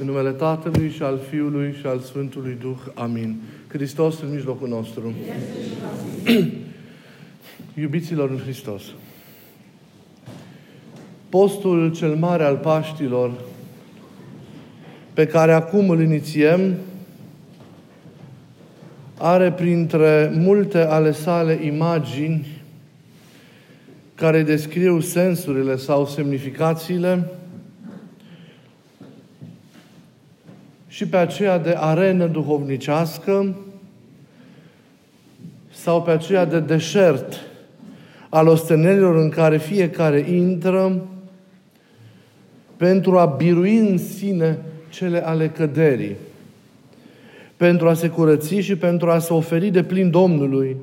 În 0.00 0.06
numele 0.06 0.30
Tatălui 0.30 0.90
și 0.90 1.02
al 1.02 1.20
Fiului 1.30 1.74
și 1.80 1.86
al 1.86 1.98
Sfântului 1.98 2.56
Duh. 2.60 2.78
Amin. 2.94 3.40
Hristos 3.68 4.20
în 4.20 4.30
mijlocul 4.30 4.68
nostru. 4.68 5.14
Iubiților 7.82 8.30
în 8.30 8.38
Hristos. 8.38 8.82
Postul 11.28 11.94
cel 11.94 12.14
mare 12.14 12.44
al 12.44 12.56
Paștilor, 12.56 13.32
pe 15.12 15.26
care 15.26 15.52
acum 15.52 15.90
îl 15.90 16.00
inițiem, 16.00 16.74
are 19.18 19.52
printre 19.52 20.32
multe 20.34 20.78
ale 20.78 21.12
sale 21.12 21.58
imagini 21.62 22.46
care 24.14 24.42
descriu 24.42 25.00
sensurile 25.00 25.76
sau 25.76 26.06
semnificațiile 26.06 27.30
și 30.96 31.06
pe 31.06 31.16
aceea 31.16 31.58
de 31.58 31.74
arenă 31.78 32.26
duhovnicească 32.26 33.54
sau 35.72 36.02
pe 36.02 36.10
aceea 36.10 36.44
de 36.44 36.60
deșert 36.60 37.40
al 38.28 38.48
ostenelilor 38.48 39.16
în 39.16 39.28
care 39.28 39.58
fiecare 39.58 40.18
intră 40.18 41.02
pentru 42.76 43.18
a 43.18 43.26
birui 43.26 43.76
în 43.76 43.98
sine 43.98 44.58
cele 44.88 45.26
ale 45.26 45.48
căderii, 45.48 46.16
pentru 47.56 47.88
a 47.88 47.94
se 47.94 48.08
curăți 48.08 48.54
și 48.54 48.76
pentru 48.76 49.10
a 49.10 49.18
se 49.18 49.32
oferi 49.32 49.70
de 49.70 49.82
plin 49.82 50.10
Domnului, 50.10 50.76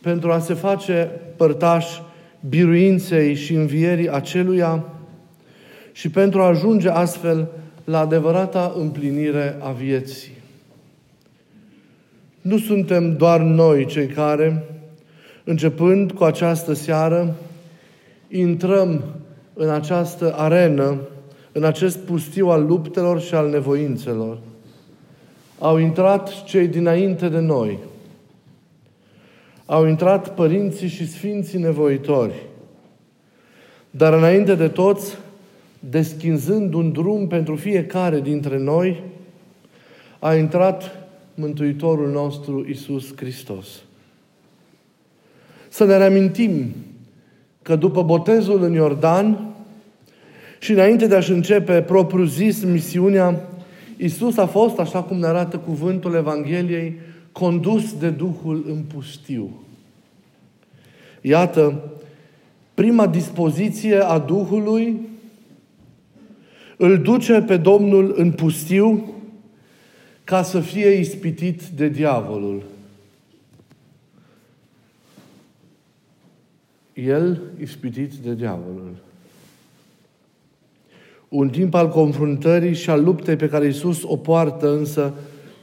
pentru 0.00 0.32
a 0.32 0.38
se 0.38 0.54
face 0.54 1.10
părtaș 1.36 1.86
biruinței 2.48 3.34
și 3.34 3.54
învierii 3.54 4.10
aceluia 4.10 4.84
și 5.92 6.10
pentru 6.10 6.40
a 6.40 6.46
ajunge 6.46 6.88
astfel 6.88 7.48
la 7.84 7.98
adevărata 7.98 8.74
împlinire 8.78 9.56
a 9.60 9.70
vieții. 9.70 10.32
Nu 12.40 12.58
suntem 12.58 13.16
doar 13.16 13.40
noi 13.40 13.86
cei 13.86 14.06
care, 14.06 14.64
începând 15.44 16.12
cu 16.12 16.24
această 16.24 16.72
seară, 16.72 17.34
intrăm 18.28 19.04
în 19.54 19.68
această 19.68 20.34
arenă, 20.36 20.98
în 21.52 21.64
acest 21.64 21.98
pustiu 21.98 22.48
al 22.48 22.66
luptelor 22.66 23.20
și 23.20 23.34
al 23.34 23.48
nevoințelor. 23.48 24.38
Au 25.58 25.76
intrat 25.76 26.44
cei 26.44 26.68
dinainte 26.68 27.28
de 27.28 27.38
noi. 27.38 27.78
Au 29.66 29.86
intrat 29.86 30.34
părinții 30.34 30.88
și 30.88 31.08
sfinții 31.08 31.58
nevoitori. 31.58 32.46
Dar 33.90 34.12
înainte 34.12 34.54
de 34.54 34.68
toți, 34.68 35.16
deschizând 35.90 36.74
un 36.74 36.92
drum 36.92 37.26
pentru 37.26 37.56
fiecare 37.56 38.20
dintre 38.20 38.58
noi, 38.58 39.02
a 40.18 40.34
intrat 40.34 40.96
Mântuitorul 41.34 42.10
nostru 42.10 42.66
Isus 42.68 43.16
Hristos. 43.16 43.66
Să 45.68 45.84
ne 45.84 45.96
reamintim 45.96 46.74
că 47.62 47.76
după 47.76 48.02
botezul 48.02 48.62
în 48.62 48.72
Iordan 48.72 49.54
și 50.60 50.72
înainte 50.72 51.06
de 51.06 51.14
a-și 51.14 51.30
începe 51.30 51.82
propriu 51.82 52.24
zis 52.24 52.64
misiunea, 52.64 53.48
Isus 53.96 54.36
a 54.36 54.46
fost, 54.46 54.78
așa 54.78 55.02
cum 55.02 55.16
ne 55.16 55.26
arată 55.26 55.58
cuvântul 55.58 56.14
Evangheliei, 56.14 56.98
condus 57.32 57.98
de 57.98 58.10
Duhul 58.10 58.64
în 58.68 58.82
pustiu. 58.94 59.50
Iată, 61.20 61.80
prima 62.74 63.06
dispoziție 63.06 63.96
a 63.96 64.18
Duhului 64.18 65.00
îl 66.76 66.98
duce 66.98 67.40
pe 67.40 67.56
Domnul 67.56 68.14
în 68.16 68.32
pustiu 68.32 69.14
ca 70.24 70.42
să 70.42 70.60
fie 70.60 70.90
ispitit 70.90 71.62
de 71.62 71.88
diavolul. 71.88 72.62
El 76.92 77.40
ispitit 77.60 78.12
de 78.12 78.34
diavolul. 78.34 78.94
Un 81.28 81.50
timp 81.50 81.74
al 81.74 81.88
confruntării 81.88 82.74
și 82.74 82.90
al 82.90 83.04
luptei 83.04 83.36
pe 83.36 83.48
care 83.48 83.66
Iisus 83.66 84.02
o 84.02 84.16
poartă 84.16 84.76
însă 84.76 85.14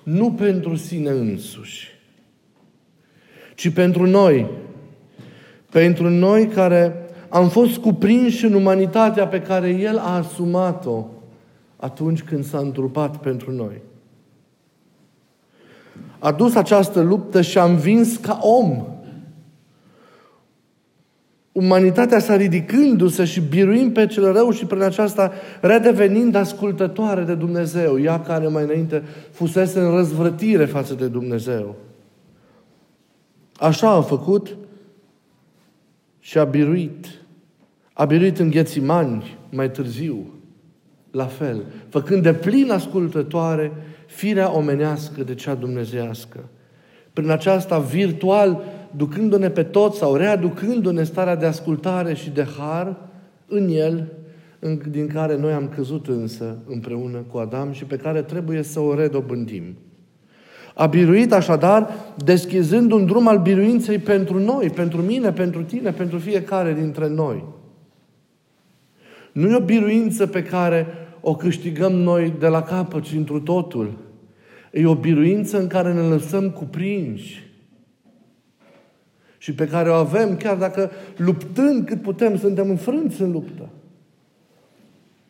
nu 0.04 0.32
pentru 0.32 0.76
sine 0.76 1.10
însuși, 1.10 1.88
ci 3.56 3.70
pentru 3.70 4.06
noi. 4.06 4.48
Pentru 5.70 6.10
noi 6.10 6.48
care 6.48 6.96
am 7.34 7.50
fost 7.50 7.78
cuprinși 7.78 8.46
în 8.46 8.54
umanitatea 8.54 9.28
pe 9.28 9.42
care 9.42 9.70
El 9.70 9.98
a 9.98 10.16
asumat-o 10.16 11.06
atunci 11.76 12.24
când 12.24 12.46
s-a 12.46 12.58
întrupat 12.58 13.18
pentru 13.18 13.52
noi. 13.52 13.82
A 16.20 16.32
dus 16.32 16.56
această 16.56 17.02
luptă 17.02 17.42
și 17.42 17.58
a 17.58 17.64
învins 17.64 18.18
ca 18.18 18.40
om. 18.42 18.86
Umanitatea 21.52 22.20
s-a 22.20 22.36
ridicându-se 22.36 23.26
și 23.26 23.42
biruind 23.42 23.94
pe 23.94 24.06
cel 24.06 24.34
rău 24.34 24.52
și 24.52 24.66
prin 24.66 24.82
aceasta 24.82 25.32
redevenind 25.62 26.36
ascultătoare 26.36 27.24
de 27.24 27.36
Dumnezeu, 27.36 28.00
ea 28.00 28.22
care 28.22 28.48
mai 28.48 28.64
înainte 28.64 29.04
fusese 29.32 29.80
în 29.80 29.96
răzvrătire 29.96 30.66
față 30.66 30.94
de 30.94 31.08
Dumnezeu. 31.08 31.76
Așa 33.56 33.90
a 33.90 34.02
făcut 34.02 34.56
și 36.20 36.38
a 36.38 36.44
biruit. 36.44 37.21
A 37.94 38.06
biruit 38.06 38.40
în 38.40 38.50
Ghețimani 38.50 39.38
mai 39.50 39.72
târziu, 39.72 40.34
la 41.12 41.26
fel, 41.26 41.66
făcând 41.90 42.24
de 42.24 42.34
plin 42.34 42.72
ascultătoare 42.72 43.72
firea 44.08 44.56
omenească 44.56 45.24
de 45.24 45.36
cea 45.36 45.56
dumnezească. 45.56 46.40
Prin 47.14 47.30
aceasta 47.30 47.80
virtual, 47.80 48.64
ducându-ne 48.96 49.50
pe 49.50 49.64
toți 49.64 49.98
sau 49.98 50.16
readucându-ne 50.16 51.04
starea 51.04 51.36
de 51.36 51.46
ascultare 51.46 52.14
și 52.14 52.30
de 52.30 52.48
har 52.58 52.98
în 53.48 53.70
El, 53.70 54.08
din 54.90 55.08
care 55.08 55.38
noi 55.38 55.52
am 55.52 55.70
căzut 55.76 56.08
însă 56.08 56.58
împreună 56.68 57.18
cu 57.18 57.38
Adam 57.38 57.72
și 57.72 57.86
pe 57.86 57.96
care 57.96 58.22
trebuie 58.22 58.62
să 58.64 58.80
o 58.80 58.96
redobândim. 58.96 59.64
A 60.76 60.86
biruit 60.86 61.34
așadar, 61.34 61.90
deschizând 62.24 62.92
un 62.92 63.06
drum 63.06 63.28
al 63.28 63.40
biruinței 63.40 63.98
pentru 63.98 64.40
noi, 64.40 64.70
pentru 64.70 65.02
mine, 65.02 65.32
pentru 65.32 65.64
tine, 65.64 65.92
pentru 65.92 66.18
fiecare 66.18 66.74
dintre 66.74 67.08
noi. 67.08 67.44
Nu 69.32 69.50
e 69.50 69.56
o 69.56 69.60
biruință 69.60 70.28
pe 70.28 70.44
care 70.44 70.88
o 71.22 71.36
câștigăm 71.36 71.94
noi 71.94 72.34
de 72.40 72.48
la 72.48 72.62
capăt 72.62 73.04
și 73.04 73.16
întru 73.16 73.40
totul. 73.40 73.98
E 74.72 74.86
o 74.86 74.96
biruință 74.96 75.60
în 75.60 75.68
care 75.68 75.94
ne 75.94 76.02
lăsăm 76.02 76.50
cuprinși 76.50 77.50
și 79.38 79.54
pe 79.54 79.68
care 79.68 79.90
o 79.90 79.94
avem 79.94 80.38
chiar 80.38 80.58
dacă 80.58 80.92
luptând 81.18 81.86
cât 81.86 82.02
putem, 82.02 82.38
suntem 82.38 82.70
înfrânți 82.70 83.22
în 83.22 83.32
luptă. 83.32 83.70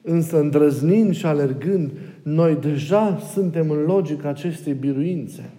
Însă 0.02 0.40
îndrăznind 0.40 1.16
și 1.16 1.26
alergând, 1.26 1.92
noi 2.24 2.56
deja 2.56 3.20
suntem 3.34 3.70
în 3.70 3.82
logica 3.82 4.30
acestei 4.30 4.74
biruințe. 4.74 5.50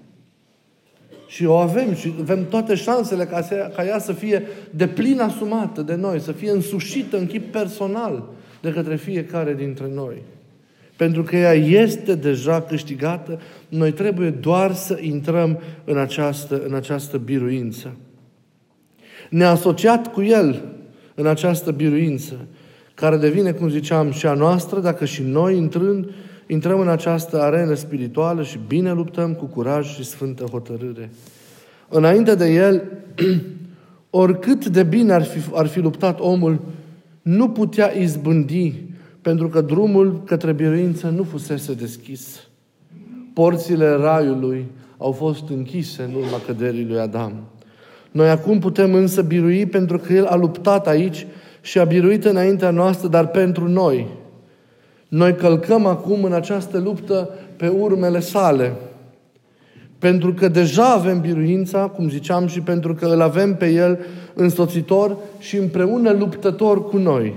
Și 1.33 1.45
o 1.45 1.55
avem 1.55 1.95
și 1.95 2.15
avem 2.21 2.47
toate 2.49 2.75
șansele 2.75 3.25
ca, 3.25 3.43
să, 3.43 3.71
ca 3.77 3.85
ea 3.85 3.99
să 3.99 4.13
fie 4.13 4.43
de 4.71 4.87
plin 4.87 5.21
asumată 5.21 5.83
de 5.83 5.95
noi, 5.95 6.21
să 6.21 6.33
fie 6.33 6.51
însușită 6.51 7.19
în 7.19 7.27
chip 7.27 7.53
personal 7.53 8.29
de 8.61 8.71
către 8.71 8.97
fiecare 8.97 9.55
dintre 9.55 9.91
noi. 9.95 10.23
Pentru 10.97 11.23
că 11.23 11.37
ea 11.37 11.53
este 11.53 12.15
deja 12.15 12.63
câștigată, 12.63 13.41
noi 13.69 13.93
trebuie 13.93 14.31
doar 14.31 14.75
să 14.75 14.99
intrăm 15.01 15.61
în 15.85 15.99
această, 15.99 16.63
în 16.67 16.75
această 16.75 17.19
biruință. 17.19 17.97
Ne-a 19.31 19.51
asociat 19.51 20.13
cu 20.13 20.23
El 20.23 20.63
în 21.15 21.27
această 21.27 21.71
biruință, 21.71 22.47
care 22.95 23.17
devine, 23.17 23.53
cum 23.53 23.69
ziceam, 23.69 24.11
și 24.11 24.27
a 24.27 24.35
noastră, 24.35 24.81
dacă 24.81 25.05
și 25.05 25.23
noi 25.23 25.57
intrând, 25.57 26.11
intrăm 26.53 26.81
în 26.81 26.89
această 26.89 27.41
arenă 27.41 27.75
spirituală 27.75 28.43
și 28.43 28.59
bine 28.67 28.93
luptăm 28.93 29.35
cu 29.35 29.45
curaj 29.45 29.95
și 29.95 30.05
sfântă 30.05 30.45
hotărâre. 30.45 31.11
Înainte 31.89 32.35
de 32.35 32.53
El, 32.53 32.83
oricât 34.11 34.67
de 34.67 34.83
bine 34.83 35.13
ar 35.13 35.23
fi, 35.23 35.39
ar 35.55 35.67
fi 35.67 35.81
luptat 35.81 36.21
omul, 36.21 36.61
nu 37.23 37.49
putea 37.49 37.93
izbândi, 37.99 38.75
pentru 39.23 39.49
că 39.49 39.61
drumul 39.61 40.23
către 40.25 40.53
biruință 40.53 41.09
nu 41.09 41.23
fusese 41.23 41.75
deschis. 41.75 42.49
Porțile 43.33 43.91
raiului 43.91 44.67
au 44.99 45.13
fost 45.13 45.49
închise 45.49 46.03
în 46.03 46.15
urma 46.15 46.41
căderii 46.47 46.87
lui 46.87 46.99
Adam. 46.99 47.33
Noi 48.11 48.29
acum 48.31 48.59
putem 48.59 48.95
însă 48.95 49.23
birui 49.23 49.67
pentru 49.67 49.99
că 49.99 50.13
El 50.13 50.27
a 50.27 50.37
luptat 50.37 50.87
aici 50.87 51.27
și 51.61 51.79
a 51.79 51.85
biruit 51.85 52.25
înaintea 52.25 52.71
noastră, 52.71 53.09
dar 53.09 53.27
pentru 53.27 53.69
noi. 53.69 54.21
Noi 55.13 55.35
călcăm 55.35 55.87
acum 55.87 56.25
în 56.25 56.33
această 56.33 56.79
luptă 56.79 57.29
pe 57.57 57.69
urmele 57.69 58.21
sale. 58.21 58.73
Pentru 59.99 60.33
că 60.33 60.49
deja 60.49 60.93
avem 60.93 61.21
biruința, 61.21 61.79
cum 61.79 62.09
ziceam, 62.09 62.47
și 62.47 62.61
pentru 62.61 62.95
că 62.95 63.07
îl 63.07 63.21
avem 63.21 63.55
pe 63.55 63.69
El 63.69 63.99
însoțitor 64.35 65.17
și 65.39 65.57
împreună 65.57 66.13
luptător 66.13 66.85
cu 66.89 66.97
noi. 66.97 67.35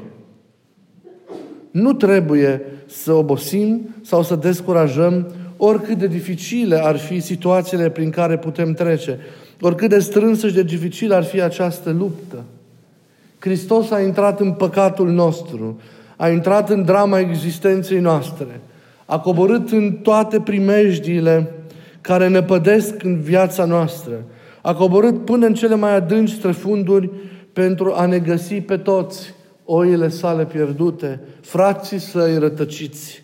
Nu 1.72 1.94
trebuie 1.94 2.62
să 2.86 3.14
obosim 3.14 3.96
sau 4.02 4.24
să 4.24 4.36
descurajăm, 4.36 5.28
oricât 5.58 5.98
de 5.98 6.08
dificile 6.08 6.86
ar 6.86 6.98
fi 6.98 7.20
situațiile 7.20 7.90
prin 7.90 8.10
care 8.10 8.38
putem 8.38 8.74
trece, 8.74 9.20
oricât 9.62 9.90
de 9.90 10.00
strânsă 10.00 10.48
și 10.48 10.54
de 10.54 10.64
dificilă 10.64 11.16
ar 11.16 11.24
fi 11.24 11.42
această 11.42 11.90
luptă. 11.90 12.44
Hristos 13.40 13.92
a 13.92 14.02
intrat 14.02 14.40
în 14.40 14.52
păcatul 14.52 15.10
nostru, 15.10 15.80
a 16.18 16.30
intrat 16.30 16.70
în 16.70 16.84
drama 16.84 17.20
existenței 17.20 18.00
noastre, 18.00 18.62
a 19.06 19.20
coborât 19.20 19.72
în 19.72 19.92
toate 19.92 20.40
primejdiile 20.40 21.52
care 22.02 22.28
ne 22.28 22.44
pădesc 22.44 23.04
în 23.04 23.20
viața 23.20 23.66
noastră, 23.66 24.24
a 24.62 24.74
coborât 24.74 25.26
până 25.26 25.46
în 25.46 25.54
cele 25.54 25.76
mai 25.76 25.96
adânci 25.96 26.32
străfunduri 26.32 27.10
pentru 27.54 27.94
a 27.96 28.06
ne 28.06 28.20
găsi 28.20 28.62
pe 28.62 28.78
toți 28.78 29.34
oile 29.66 30.10
sale 30.10 30.46
pierdute, 30.46 31.20
frații 31.42 32.00
săi 32.00 32.38
rătăciți, 32.38 33.24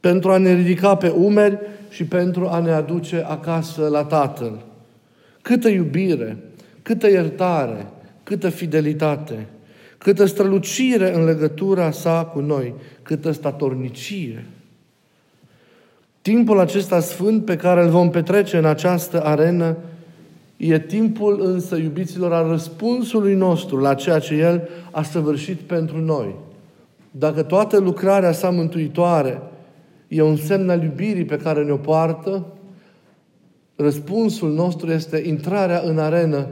pentru 0.00 0.30
a 0.30 0.36
ne 0.36 0.54
ridica 0.54 0.94
pe 0.94 1.08
umeri 1.08 1.58
și 1.88 2.04
pentru 2.04 2.48
a 2.48 2.58
ne 2.58 2.70
aduce 2.70 3.24
acasă 3.28 3.88
la 3.88 4.04
Tatăl. 4.04 4.64
Câtă 5.42 5.68
iubire, 5.68 6.36
câtă 6.82 7.10
iertare, 7.10 7.86
câtă 8.22 8.48
fidelitate, 8.48 9.46
câtă 10.02 10.24
strălucire 10.24 11.14
în 11.14 11.24
legătura 11.24 11.90
sa 11.90 12.30
cu 12.32 12.40
noi, 12.40 12.74
câtă 13.02 13.30
statornicie. 13.30 14.46
Timpul 16.22 16.58
acesta 16.58 17.00
sfânt 17.00 17.44
pe 17.44 17.56
care 17.56 17.82
îl 17.82 17.90
vom 17.90 18.10
petrece 18.10 18.56
în 18.56 18.64
această 18.64 19.24
arenă 19.24 19.76
e 20.56 20.78
timpul 20.78 21.40
însă, 21.44 21.76
iubiților, 21.76 22.32
al 22.32 22.48
răspunsului 22.48 23.34
nostru 23.34 23.76
la 23.76 23.94
ceea 23.94 24.18
ce 24.18 24.34
El 24.34 24.68
a 24.90 25.02
săvârșit 25.02 25.58
pentru 25.58 25.98
noi. 25.98 26.34
Dacă 27.10 27.42
toată 27.42 27.78
lucrarea 27.78 28.32
sa 28.32 28.50
mântuitoare 28.50 29.42
e 30.08 30.22
un 30.22 30.36
semn 30.36 30.70
al 30.70 30.82
iubirii 30.82 31.24
pe 31.24 31.36
care 31.36 31.64
ne-o 31.64 31.76
poartă, 31.76 32.46
răspunsul 33.76 34.52
nostru 34.52 34.90
este 34.90 35.22
intrarea 35.26 35.82
în 35.84 35.98
arenă 35.98 36.48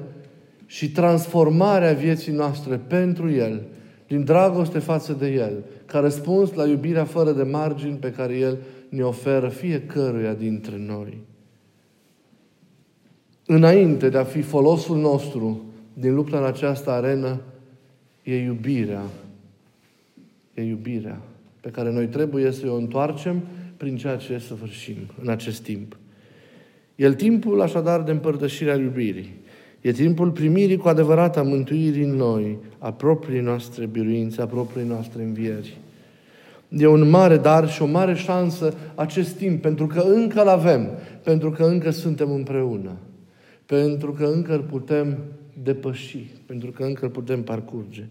și 0.70 0.90
transformarea 0.90 1.93
vieții 1.93 2.32
noastre 2.32 2.76
pentru 2.76 3.31
El, 3.31 3.62
din 4.06 4.25
dragoste 4.25 4.78
față 4.78 5.12
de 5.12 5.32
El, 5.32 5.64
ca 5.87 5.99
răspuns 5.99 6.52
la 6.52 6.67
iubirea 6.67 7.05
fără 7.05 7.32
de 7.32 7.43
margini 7.43 7.96
pe 7.96 8.12
care 8.12 8.37
El 8.37 8.58
ne 8.88 9.02
oferă 9.02 9.49
fiecăruia 9.49 10.34
dintre 10.34 10.76
noi. 10.78 11.19
Înainte 13.46 14.08
de 14.08 14.19
a 14.19 14.25
fi 14.25 14.43
folosul 14.43 14.96
nostru 14.96 15.64
din 15.93 16.14
lupta 16.14 16.38
în 16.38 16.44
această 16.44 16.90
arenă, 16.90 17.40
e 18.23 18.43
iubirea. 18.43 19.02
E 20.55 20.62
iubirea 20.62 21.20
pe 21.61 21.70
care 21.70 21.93
noi 21.93 22.06
trebuie 22.06 22.50
să 22.50 22.70
o 22.70 22.75
întoarcem 22.75 23.43
prin 23.76 23.96
ceea 23.96 24.16
ce 24.16 24.38
săvârșim 24.38 24.96
în 25.23 25.28
acest 25.28 25.62
timp. 25.62 25.96
E 26.94 27.14
timpul 27.14 27.61
așadar 27.61 28.02
de 28.02 28.11
împărtășirea 28.11 28.76
iubirii. 28.76 29.39
E 29.80 29.92
timpul 29.92 30.30
primirii 30.30 30.76
cu 30.76 30.88
adevărat 30.88 31.36
a 31.36 31.42
mântuirii 31.42 32.04
în 32.04 32.14
noi, 32.14 32.58
a 32.78 32.92
proprii 32.92 33.40
noastre 33.40 33.86
biruințe, 33.86 34.40
a 34.42 34.46
proprii 34.46 34.86
noastre 34.86 35.22
învieri. 35.22 35.78
E 36.68 36.86
un 36.86 37.08
mare 37.08 37.36
dar 37.36 37.68
și 37.68 37.82
o 37.82 37.86
mare 37.86 38.14
șansă 38.14 38.74
acest 38.94 39.36
timp, 39.36 39.62
pentru 39.62 39.86
că 39.86 40.00
încă 40.00 40.40
îl 40.40 40.48
avem, 40.48 40.88
pentru 41.22 41.50
că 41.50 41.64
încă 41.64 41.90
suntem 41.90 42.30
împreună, 42.30 42.96
pentru 43.66 44.12
că 44.12 44.24
încă 44.24 44.52
îl 44.52 44.60
putem 44.60 45.18
depăși, 45.62 46.30
pentru 46.46 46.70
că 46.70 46.82
încă 46.82 47.04
îl 47.04 47.10
putem 47.10 47.42
parcurge. 47.42 48.06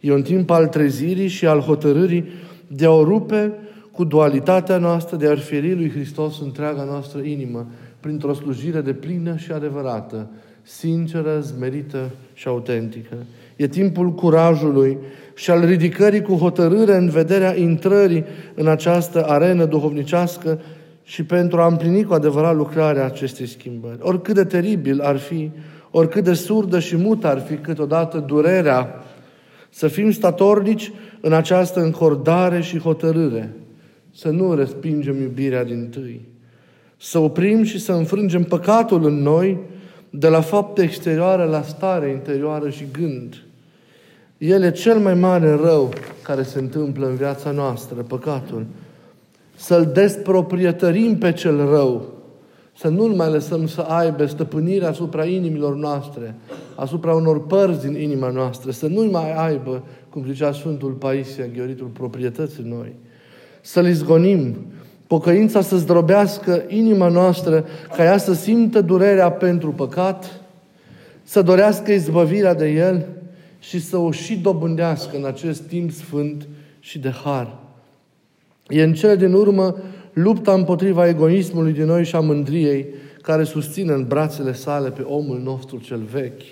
E 0.00 0.12
un 0.12 0.22
timp 0.22 0.50
al 0.50 0.66
trezirii 0.68 1.28
și 1.28 1.46
al 1.46 1.60
hotărârii 1.60 2.24
de 2.66 2.84
a 2.84 2.90
o 2.90 3.04
rupe 3.04 3.52
cu 3.92 4.04
dualitatea 4.04 4.78
noastră, 4.78 5.16
de 5.16 5.28
a 5.28 5.36
feri 5.36 5.74
lui 5.74 5.90
Hristos 5.90 6.40
întreaga 6.40 6.84
noastră 6.84 7.20
inimă, 7.20 7.66
printr-o 8.00 8.32
slujire 8.32 8.80
de 8.80 8.92
plină 8.92 9.36
și 9.36 9.52
adevărată, 9.52 10.28
sinceră, 10.64 11.40
zmerită 11.40 12.10
și 12.34 12.48
autentică. 12.48 13.16
E 13.56 13.68
timpul 13.68 14.12
curajului 14.12 14.98
și 15.34 15.50
al 15.50 15.64
ridicării 15.64 16.22
cu 16.22 16.34
hotărâre 16.34 16.96
în 16.96 17.08
vederea 17.08 17.56
intrării 17.56 18.24
în 18.54 18.66
această 18.66 19.24
arenă 19.24 19.64
duhovnicească 19.64 20.60
și 21.02 21.24
pentru 21.24 21.60
a 21.60 21.66
împlini 21.66 22.04
cu 22.04 22.12
adevărat 22.12 22.56
lucrarea 22.56 23.04
acestei 23.04 23.46
schimbări. 23.46 23.98
Oricât 24.00 24.34
de 24.34 24.44
teribil 24.44 25.00
ar 25.00 25.16
fi, 25.16 25.50
oricât 25.90 26.24
de 26.24 26.34
surdă 26.34 26.78
și 26.78 26.96
mută 26.96 27.26
ar 27.26 27.40
fi 27.40 27.54
câteodată 27.54 28.18
durerea, 28.18 29.04
să 29.70 29.88
fim 29.88 30.10
statornici 30.10 30.92
în 31.20 31.32
această 31.32 31.80
încordare 31.80 32.60
și 32.60 32.78
hotărâre, 32.78 33.52
să 34.14 34.28
nu 34.28 34.54
respingem 34.54 35.20
iubirea 35.20 35.64
din 35.64 35.88
tâi, 35.90 36.20
să 36.96 37.18
oprim 37.18 37.62
și 37.62 37.80
să 37.80 37.92
înfrângem 37.92 38.42
păcatul 38.42 39.04
în 39.06 39.22
noi, 39.22 39.58
de 40.18 40.28
la 40.28 40.40
fapte 40.40 40.82
exterioare 40.82 41.44
la 41.44 41.62
stare 41.62 42.08
interioară 42.08 42.70
și 42.70 42.86
gând. 42.92 43.42
El 44.38 44.62
e 44.62 44.70
cel 44.70 44.98
mai 44.98 45.14
mare 45.14 45.54
rău 45.54 45.92
care 46.22 46.42
se 46.42 46.58
întâmplă 46.58 47.06
în 47.06 47.14
viața 47.14 47.50
noastră, 47.50 48.02
păcatul. 48.02 48.66
Să-l 49.56 49.90
desproprietărim 49.94 51.18
pe 51.18 51.32
cel 51.32 51.56
rău, 51.56 52.12
să 52.76 52.88
nu-l 52.88 53.14
mai 53.14 53.30
lăsăm 53.30 53.66
să 53.66 53.80
aibă 53.80 54.26
stăpânirea 54.26 54.88
asupra 54.88 55.24
inimilor 55.24 55.76
noastre, 55.76 56.34
asupra 56.74 57.14
unor 57.14 57.46
părți 57.46 57.86
din 57.86 58.00
inima 58.00 58.28
noastră, 58.28 58.70
să 58.70 58.86
nu-i 58.86 59.10
mai 59.10 59.46
aibă, 59.46 59.82
cum 60.10 60.24
zicea 60.26 60.52
Sfântul 60.52 60.92
Paisia, 60.92 61.46
Gheoritul, 61.56 61.86
proprietății 61.86 62.64
noi. 62.66 62.92
Să-l 63.60 63.86
izgonim, 63.86 64.56
pocăința 65.14 65.60
să 65.60 65.76
zdrobească 65.76 66.62
inima 66.68 67.08
noastră, 67.08 67.64
ca 67.96 68.04
ea 68.04 68.16
să 68.16 68.32
simtă 68.32 68.80
durerea 68.80 69.30
pentru 69.30 69.70
păcat, 69.70 70.40
să 71.22 71.42
dorească 71.42 71.92
izbăvirea 71.92 72.54
de 72.54 72.68
el 72.68 73.06
și 73.58 73.80
să 73.80 73.96
o 73.96 74.10
și 74.10 74.36
dobândească 74.36 75.16
în 75.16 75.24
acest 75.24 75.62
timp 75.62 75.90
sfânt 75.90 76.46
și 76.80 76.98
de 76.98 77.10
har. 77.24 77.56
E 78.68 78.82
în 78.82 78.94
cele 78.94 79.16
din 79.16 79.32
urmă 79.32 79.76
lupta 80.12 80.52
împotriva 80.52 81.08
egoismului 81.08 81.72
din 81.72 81.84
noi 81.84 82.04
și 82.04 82.16
a 82.16 82.20
mândriei, 82.20 82.86
care 83.22 83.44
susține 83.44 83.92
în 83.92 84.04
brațele 84.08 84.52
sale 84.52 84.90
pe 84.90 85.02
omul 85.02 85.40
nostru 85.44 85.78
cel 85.78 86.02
vechi. 86.12 86.42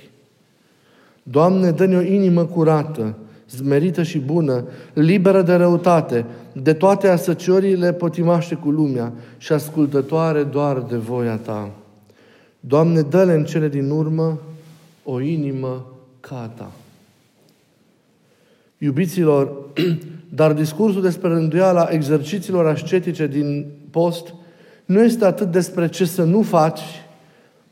Doamne, 1.23 1.71
dă-ne 1.71 1.97
o 1.97 2.03
inimă 2.03 2.45
curată, 2.45 3.15
zmerită 3.51 4.03
și 4.03 4.19
bună, 4.19 4.65
liberă 4.93 5.43
de 5.43 5.55
răutate, 5.55 6.25
de 6.53 6.73
toate 6.73 7.09
asăciorile 7.09 7.93
potimaște 7.93 8.55
cu 8.55 8.71
lumea 8.71 9.13
și 9.39 9.53
ascultătoare 9.53 10.43
doar 10.43 10.81
de 10.81 10.97
voia 10.97 11.37
Ta. 11.37 11.71
Doamne, 12.61 13.01
dă-le 13.01 13.33
în 13.33 13.45
cele 13.45 13.69
din 13.69 13.91
urmă 13.91 14.39
o 15.05 15.21
inimă 15.21 15.87
ca 16.21 16.53
Ta. 16.57 16.73
Iubiților, 18.79 19.53
dar 20.35 20.53
discursul 20.53 21.03
despre 21.03 21.29
rânduiala 21.29 21.89
exercițiilor 21.91 22.67
ascetice 22.67 23.27
din 23.27 23.67
post 23.91 24.35
nu 24.85 25.03
este 25.03 25.25
atât 25.25 25.51
despre 25.51 25.89
ce 25.89 26.05
să 26.05 26.23
nu 26.23 26.43
faci, 26.43 26.81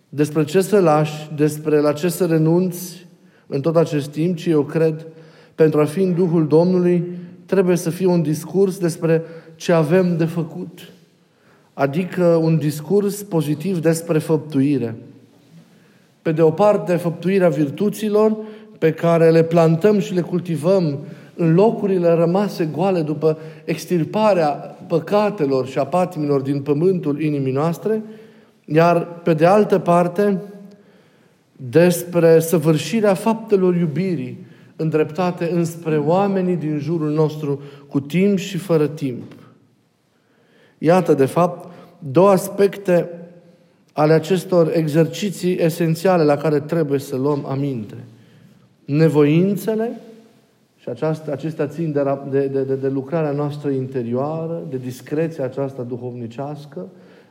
despre 0.08 0.44
ce 0.44 0.60
să 0.60 0.80
lași, 0.80 1.30
despre 1.36 1.80
la 1.80 1.92
ce 1.92 2.08
să 2.08 2.26
renunți 2.26 3.06
în 3.46 3.60
tot 3.60 3.76
acest 3.76 4.08
timp, 4.08 4.36
ci 4.36 4.46
eu 4.46 4.62
cred 4.62 5.06
pentru 5.54 5.80
a 5.80 5.84
fi 5.84 6.00
în 6.00 6.14
Duhul 6.14 6.46
Domnului, 6.46 7.04
trebuie 7.50 7.76
să 7.76 7.90
fie 7.90 8.06
un 8.06 8.22
discurs 8.22 8.78
despre 8.78 9.22
ce 9.56 9.72
avem 9.72 10.16
de 10.16 10.24
făcut. 10.24 10.88
Adică 11.74 12.24
un 12.24 12.58
discurs 12.58 13.22
pozitiv 13.22 13.78
despre 13.78 14.18
făptuire. 14.18 14.96
Pe 16.22 16.32
de 16.32 16.42
o 16.42 16.50
parte, 16.50 16.96
făptuirea 16.96 17.48
virtuților 17.48 18.36
pe 18.78 18.92
care 18.92 19.30
le 19.30 19.42
plantăm 19.42 19.98
și 19.98 20.14
le 20.14 20.20
cultivăm 20.20 20.98
în 21.34 21.54
locurile 21.54 22.08
rămase 22.08 22.64
goale 22.64 23.00
după 23.00 23.38
extirparea 23.64 24.48
păcatelor 24.86 25.66
și 25.66 25.78
a 25.78 25.84
patimilor 25.84 26.40
din 26.40 26.60
pământul 26.60 27.20
inimii 27.20 27.52
noastre, 27.52 28.02
iar 28.64 29.06
pe 29.06 29.34
de 29.34 29.46
altă 29.46 29.78
parte, 29.78 30.40
despre 31.56 32.40
săvârșirea 32.40 33.14
faptelor 33.14 33.76
iubirii, 33.76 34.48
îndreptate 34.80 35.50
înspre 35.52 35.98
oamenii 35.98 36.56
din 36.56 36.78
jurul 36.78 37.10
nostru, 37.10 37.62
cu 37.88 38.00
timp 38.00 38.38
și 38.38 38.58
fără 38.58 38.86
timp. 38.86 39.32
Iată, 40.78 41.14
de 41.14 41.26
fapt, 41.26 41.68
două 41.98 42.30
aspecte 42.30 43.08
ale 43.92 44.12
acestor 44.12 44.70
exerciții 44.74 45.58
esențiale 45.58 46.22
la 46.22 46.36
care 46.36 46.60
trebuie 46.60 46.98
să 46.98 47.16
luăm 47.16 47.44
aminte. 47.48 47.94
Nevoințele, 48.84 50.00
și 50.76 50.88
aceasta, 50.88 51.32
acestea 51.32 51.66
țin 51.66 51.92
de, 51.92 52.02
de, 52.30 52.62
de, 52.62 52.74
de 52.74 52.88
lucrarea 52.88 53.30
noastră 53.30 53.70
interioară, 53.70 54.62
de 54.70 54.76
discreția 54.76 55.44
aceasta 55.44 55.82
duhovnicească, 55.82 56.86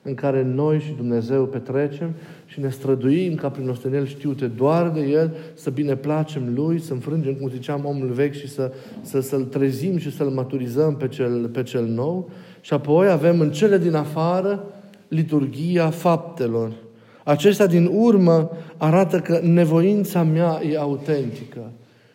în 0.10 0.16
care 0.16 0.44
noi 0.44 0.80
și 0.80 0.94
Dumnezeu 0.98 1.46
petrecem 1.46 2.14
și 2.46 2.60
ne 2.60 2.70
străduim 2.70 3.36
ca 3.36 3.50
prin 3.50 3.70
ostenel 3.70 4.06
știute 4.06 4.46
doar 4.46 4.90
de 4.90 5.00
El, 5.00 5.36
să 5.54 5.70
bine 5.70 5.96
placem 5.96 6.52
Lui, 6.56 6.80
să 6.80 6.94
înfrângem, 6.94 7.34
cum 7.34 7.50
ziceam, 7.50 7.86
omul 7.86 8.08
vechi 8.08 8.34
și 8.34 8.50
să, 8.50 8.72
să, 9.02 9.20
să-L 9.20 9.44
trezim 9.44 9.98
și 9.98 10.16
să-L 10.16 10.30
maturizăm 10.30 10.96
pe 10.96 11.08
cel, 11.08 11.48
pe 11.48 11.64
cel 11.64 11.86
nou. 11.86 12.30
Și 12.62 12.74
apoi 12.74 13.10
avem 13.10 13.40
în 13.40 13.52
cele 13.52 13.78
din 13.78 13.96
afară 13.96 14.64
liturgia 15.08 15.90
faptelor. 15.90 16.72
Acestea 17.24 17.68
din 17.68 17.90
urmă 17.94 18.52
arată 18.78 19.20
că 19.20 19.40
nevoința 19.44 20.24
mea 20.24 20.62
e 20.72 20.78
autentică. 20.78 21.72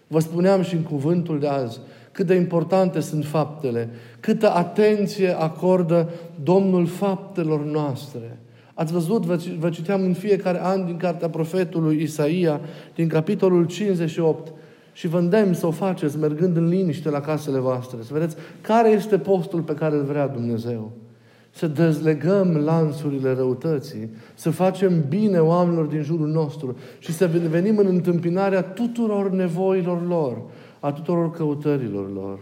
Vă 0.06 0.18
spuneam 0.18 0.62
și 0.62 0.74
în 0.74 0.82
cuvântul 0.82 1.38
de 1.38 1.46
azi 1.46 1.80
cât 2.14 2.26
de 2.26 2.34
importante 2.34 3.00
sunt 3.00 3.24
faptele, 3.24 3.88
câtă 4.20 4.54
atenție 4.54 5.40
acordă 5.40 6.08
Domnul 6.42 6.86
faptelor 6.86 7.64
noastre. 7.64 8.38
Ați 8.74 8.92
văzut, 8.92 9.24
vă, 9.24 9.40
vă 9.58 9.68
citeam 9.68 10.02
în 10.02 10.12
fiecare 10.12 10.64
an 10.64 10.84
din 10.84 10.96
cartea 10.96 11.28
profetului 11.28 12.02
Isaia, 12.02 12.60
din 12.94 13.08
capitolul 13.08 13.66
58, 13.66 14.52
și 14.92 15.08
vă 15.08 15.18
îndemn 15.18 15.54
să 15.54 15.66
o 15.66 15.70
faceți 15.70 16.18
mergând 16.18 16.56
în 16.56 16.68
liniște 16.68 17.10
la 17.10 17.20
casele 17.20 17.58
voastre, 17.58 17.98
să 18.02 18.12
vedeți 18.12 18.36
care 18.60 18.88
este 18.88 19.18
postul 19.18 19.60
pe 19.60 19.74
care 19.74 19.94
îl 19.94 20.02
vrea 20.02 20.28
Dumnezeu. 20.28 20.90
Să 21.50 21.66
dezlegăm 21.66 22.56
lanțurile 22.56 23.34
răutății, 23.34 24.10
să 24.34 24.50
facem 24.50 25.04
bine 25.08 25.38
oamenilor 25.38 25.84
din 25.84 26.02
jurul 26.02 26.28
nostru 26.28 26.76
și 26.98 27.12
să 27.12 27.30
venim 27.50 27.78
în 27.78 27.86
întâmpinarea 27.86 28.62
tuturor 28.62 29.30
nevoilor 29.30 30.06
lor, 30.06 30.42
a 30.84 30.92
tuturor 30.92 31.30
căutărilor 31.30 32.12
lor. 32.12 32.38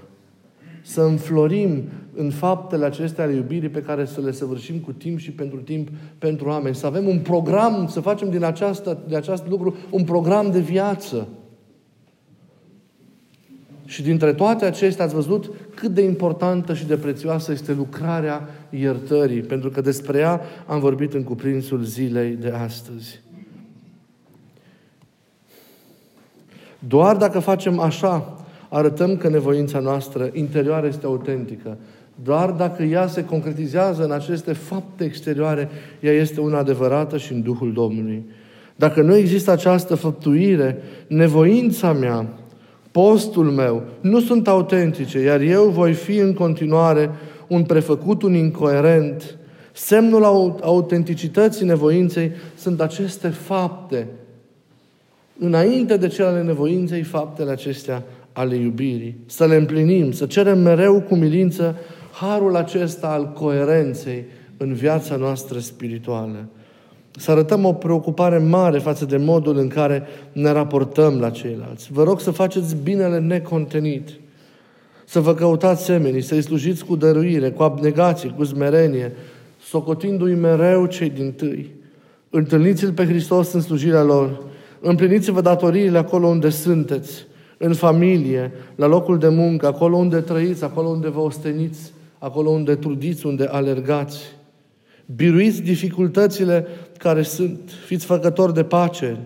Să 0.83 1.01
înflorim 1.01 1.83
în 2.15 2.31
faptele 2.31 2.85
acestea 2.85 3.25
ale 3.25 3.33
iubirii 3.33 3.69
pe 3.69 3.83
care 3.83 4.05
să 4.05 4.21
le 4.21 4.33
săvârșim 4.33 4.79
cu 4.79 4.93
timp 4.93 5.19
și 5.19 5.31
pentru 5.31 5.61
timp 5.61 5.89
pentru 6.19 6.49
oameni. 6.49 6.75
Să 6.75 6.87
avem 6.87 7.09
un 7.09 7.19
program, 7.19 7.87
să 7.87 8.01
facem 8.01 8.31
din 8.31 8.45
această, 8.45 9.03
de 9.09 9.17
acest 9.17 9.49
lucru 9.49 9.77
un 9.91 10.05
program 10.05 10.51
de 10.51 10.61
viață. 10.61 11.29
Și 13.85 14.03
dintre 14.03 14.33
toate 14.33 14.65
acestea 14.65 15.05
ați 15.05 15.15
văzut 15.15 15.51
cât 15.75 15.95
de 15.95 16.03
importantă 16.03 16.75
și 16.75 16.87
de 16.87 16.97
prețioasă 16.97 17.53
este 17.53 17.73
lucrarea 17.73 18.49
iertării, 18.71 19.41
pentru 19.41 19.71
că 19.71 19.81
despre 19.81 20.19
ea 20.19 20.41
am 20.67 20.81
vorbit 20.81 21.15
în 21.15 21.23
cuprinsul 21.23 21.83
zilei 21.83 22.31
de 22.31 22.49
astăzi. 22.49 23.21
Doar 26.89 27.17
dacă 27.17 27.39
facem 27.39 27.79
așa, 27.79 28.37
arătăm 28.69 29.17
că 29.17 29.29
nevoința 29.29 29.79
noastră 29.79 30.31
interioară 30.33 30.87
este 30.87 31.07
autentică. 31.07 31.77
Doar 32.25 32.51
dacă 32.51 32.83
ea 32.83 33.07
se 33.07 33.25
concretizează 33.25 34.05
în 34.05 34.11
aceste 34.11 34.53
fapte 34.53 35.05
exterioare, 35.05 35.69
ea 36.01 36.13
este 36.13 36.41
una 36.41 36.59
adevărată 36.59 37.17
și 37.17 37.33
în 37.33 37.43
Duhul 37.43 37.73
Domnului. 37.73 38.25
Dacă 38.77 39.03
nu 39.03 39.17
există 39.17 39.51
această 39.51 39.95
făptuire, 39.95 40.83
nevoința 41.07 41.93
mea, 41.93 42.27
postul 42.91 43.51
meu, 43.51 43.83
nu 44.01 44.21
sunt 44.21 44.49
autentice, 44.49 45.19
iar 45.19 45.41
eu 45.41 45.65
voi 45.69 45.93
fi 45.93 46.17
în 46.17 46.35
continuare 46.35 47.11
un 47.47 47.63
prefăcut, 47.63 48.23
un 48.23 48.35
incoerent. 48.35 49.37
Semnul 49.73 50.25
autenticității 50.63 51.67
nevoinței 51.67 52.33
sunt 52.57 52.81
aceste 52.81 53.29
fapte 53.29 54.07
înainte 55.39 55.97
de 55.97 56.09
cele 56.09 56.27
ale 56.27 56.43
nevoinței, 56.43 57.03
faptele 57.03 57.51
acestea 57.51 58.03
ale 58.33 58.57
iubirii. 58.57 59.17
Să 59.27 59.47
le 59.47 59.57
împlinim, 59.57 60.13
să 60.13 60.27
cerem 60.27 60.59
mereu 60.59 61.01
cu 61.01 61.15
milință 61.15 61.77
harul 62.13 62.57
acesta 62.57 63.09
al 63.09 63.33
coerenței 63.33 64.25
în 64.57 64.73
viața 64.73 65.17
noastră 65.17 65.59
spirituală. 65.59 66.49
Să 67.17 67.31
arătăm 67.31 67.65
o 67.65 67.73
preocupare 67.73 68.39
mare 68.39 68.79
față 68.79 69.05
de 69.05 69.17
modul 69.17 69.57
în 69.57 69.69
care 69.69 70.03
ne 70.33 70.51
raportăm 70.51 71.21
la 71.21 71.31
ceilalți. 71.31 71.93
Vă 71.93 72.03
rog 72.03 72.21
să 72.21 72.31
faceți 72.31 72.77
binele 72.83 73.19
necontenit. 73.19 74.09
Să 75.05 75.21
vă 75.21 75.35
căutați 75.35 75.85
semenii, 75.85 76.21
să-i 76.21 76.43
slujiți 76.43 76.85
cu 76.85 76.97
dăruire, 76.97 77.51
cu 77.51 77.63
abnegație, 77.63 78.29
cu 78.29 78.45
smerenie, 78.45 79.13
socotindu-i 79.63 80.35
mereu 80.35 80.87
cei 80.87 81.11
din 81.11 81.33
tâi. 81.33 81.71
Întâlniți-L 82.31 82.93
pe 82.93 83.07
Hristos 83.07 83.53
în 83.53 83.61
slujirea 83.61 84.03
lor 84.03 84.43
Împliniți-vă 84.85 85.41
datoriile 85.41 85.99
acolo 85.99 86.27
unde 86.27 86.49
sunteți, 86.49 87.27
în 87.59 87.75
familie, 87.75 88.53
la 88.75 88.87
locul 88.87 89.19
de 89.19 89.29
muncă, 89.29 89.67
acolo 89.67 89.97
unde 89.97 90.21
trăiți, 90.21 90.65
acolo 90.65 90.89
unde 90.89 91.09
vă 91.09 91.21
osteniți, 91.21 91.93
acolo 92.19 92.51
unde 92.51 92.75
trudiți, 92.75 93.27
unde 93.27 93.45
alergați. 93.45 94.21
Biruiți 95.17 95.63
dificultățile 95.63 96.67
care 96.99 97.23
sunt. 97.23 97.59
Fiți 97.87 98.05
făcători 98.07 98.55
de 98.55 98.63
pace, 98.63 99.17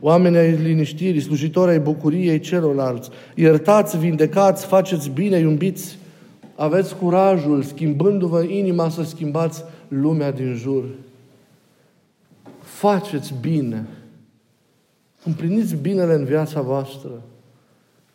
oameni 0.00 0.36
ai 0.36 0.50
liniștirii, 0.50 1.20
slujitori 1.20 1.70
ai 1.70 1.80
bucuriei 1.80 2.40
celorlalți. 2.40 3.10
Iertați, 3.34 3.98
vindecați, 3.98 4.66
faceți 4.66 5.10
bine, 5.10 5.38
iubiți. 5.38 5.98
Aveți 6.54 6.96
curajul, 6.96 7.62
schimbându-vă 7.62 8.42
inima, 8.42 8.88
să 8.88 9.02
schimbați 9.02 9.64
lumea 9.88 10.32
din 10.32 10.54
jur. 10.54 10.84
Faceți 12.60 13.34
bine. 13.40 13.86
Împliniți 15.24 15.74
binele 15.74 16.14
în 16.14 16.24
viața 16.24 16.60
voastră, 16.60 17.22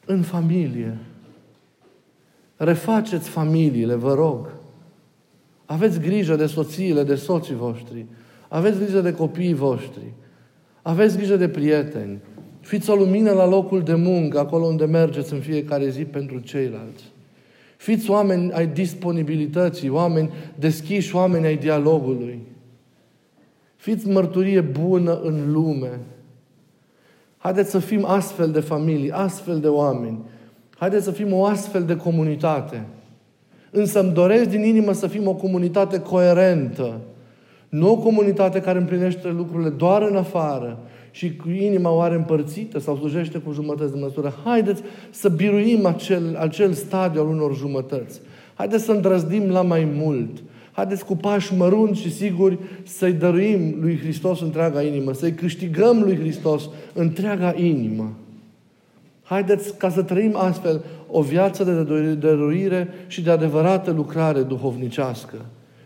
în 0.06 0.22
familie. 0.22 0.98
Refaceți 2.58 3.30
familiile, 3.30 3.96
vă 3.96 4.14
rog. 4.14 4.54
Aveți 5.66 6.00
grijă 6.00 6.36
de 6.36 6.46
soțiile, 6.46 7.04
de 7.04 7.16
soții 7.16 7.56
voștri. 7.56 8.06
Aveți 8.48 8.80
grijă 8.80 9.02
de 9.02 9.14
copiii 9.14 9.54
voștri. 9.54 10.14
Aveți 10.82 11.18
grijă 11.18 11.36
de 11.36 11.50
prieteni. 11.50 12.20
Fiți 12.60 12.90
o 12.90 12.96
lumină 12.96 13.32
la 13.32 13.48
locul 13.48 13.84
de 13.84 13.94
muncă, 13.94 14.40
acolo 14.40 14.66
unde 14.66 14.86
mergeți 14.86 15.34
în 15.34 15.40
fiecare 15.40 15.90
zi 15.90 16.04
pentru 16.04 16.40
ceilalți. 16.40 17.04
Fiți 17.78 18.10
oameni 18.10 18.52
ai 18.52 18.68
disponibilității, 18.68 19.90
oameni 19.90 20.32
deschiși, 20.56 21.16
oameni 21.16 21.46
ai 21.46 21.58
dialogului. 21.58 22.40
Fiți 23.76 24.08
mărturie 24.08 24.62
bună 24.62 25.20
în 25.20 25.52
lume. 25.52 26.00
Haideți 27.46 27.70
să 27.70 27.80
fim 27.80 28.06
astfel 28.06 28.52
de 28.52 28.60
familii, 28.60 29.12
astfel 29.12 29.60
de 29.60 29.68
oameni. 29.68 30.20
Haideți 30.78 31.04
să 31.04 31.12
fim 31.12 31.34
o 31.34 31.46
astfel 31.46 31.84
de 31.84 31.96
comunitate. 31.96 32.86
Însă 33.72 34.00
îmi 34.00 34.12
doresc 34.12 34.50
din 34.50 34.64
inimă 34.64 34.92
să 34.92 35.08
fim 35.08 35.28
o 35.28 35.34
comunitate 35.34 36.00
coerentă. 36.00 37.02
Nu 37.70 37.92
o 37.92 37.98
comunitate 37.98 38.62
care 38.62 38.80
împlinește 38.80 39.30
lucrurile 39.30 39.70
doar 39.70 40.02
în 40.02 40.16
afară 40.16 40.80
și 41.12 41.36
cu 41.36 41.50
inima 41.50 41.92
oare 41.92 42.16
împărțită 42.16 42.80
sau 42.80 42.96
slujește 42.96 43.38
cu 43.38 43.52
jumătăți 43.52 43.94
de 43.94 44.00
măsură. 44.00 44.34
Haideți 44.44 44.82
să 45.10 45.30
biruim 45.30 45.86
acel, 45.86 46.38
acel 46.40 46.74
stadiu 46.74 47.22
al 47.22 47.28
unor 47.28 47.56
jumătăți. 47.56 48.22
Haideți 48.54 48.84
să 48.84 48.92
îndrăzdim 48.92 49.50
la 49.50 49.62
mai 49.62 49.88
mult. 49.96 50.44
Haideți 50.76 51.06
cu 51.06 51.16
pași 51.16 51.56
mărunți 51.56 52.02
și 52.02 52.12
siguri 52.12 52.58
să-i 52.84 53.14
dăruim 53.14 53.76
lui 53.80 53.98
Hristos 53.98 54.42
întreaga 54.42 54.82
inimă, 54.82 55.14
să-i 55.14 55.34
câștigăm 55.34 56.02
lui 56.02 56.16
Hristos 56.16 56.70
întreaga 56.94 57.54
inimă. 57.58 58.14
Haideți 59.24 59.78
ca 59.78 59.90
să 59.90 60.04
trăim 60.04 60.36
astfel 60.36 60.84
o 61.08 61.22
viață 61.22 61.64
de 61.64 62.14
dăruire 62.14 62.88
și 63.08 63.22
de 63.22 63.32
adevărată 63.32 63.92
lucrare 63.92 64.42
duhovnicească. 64.42 65.36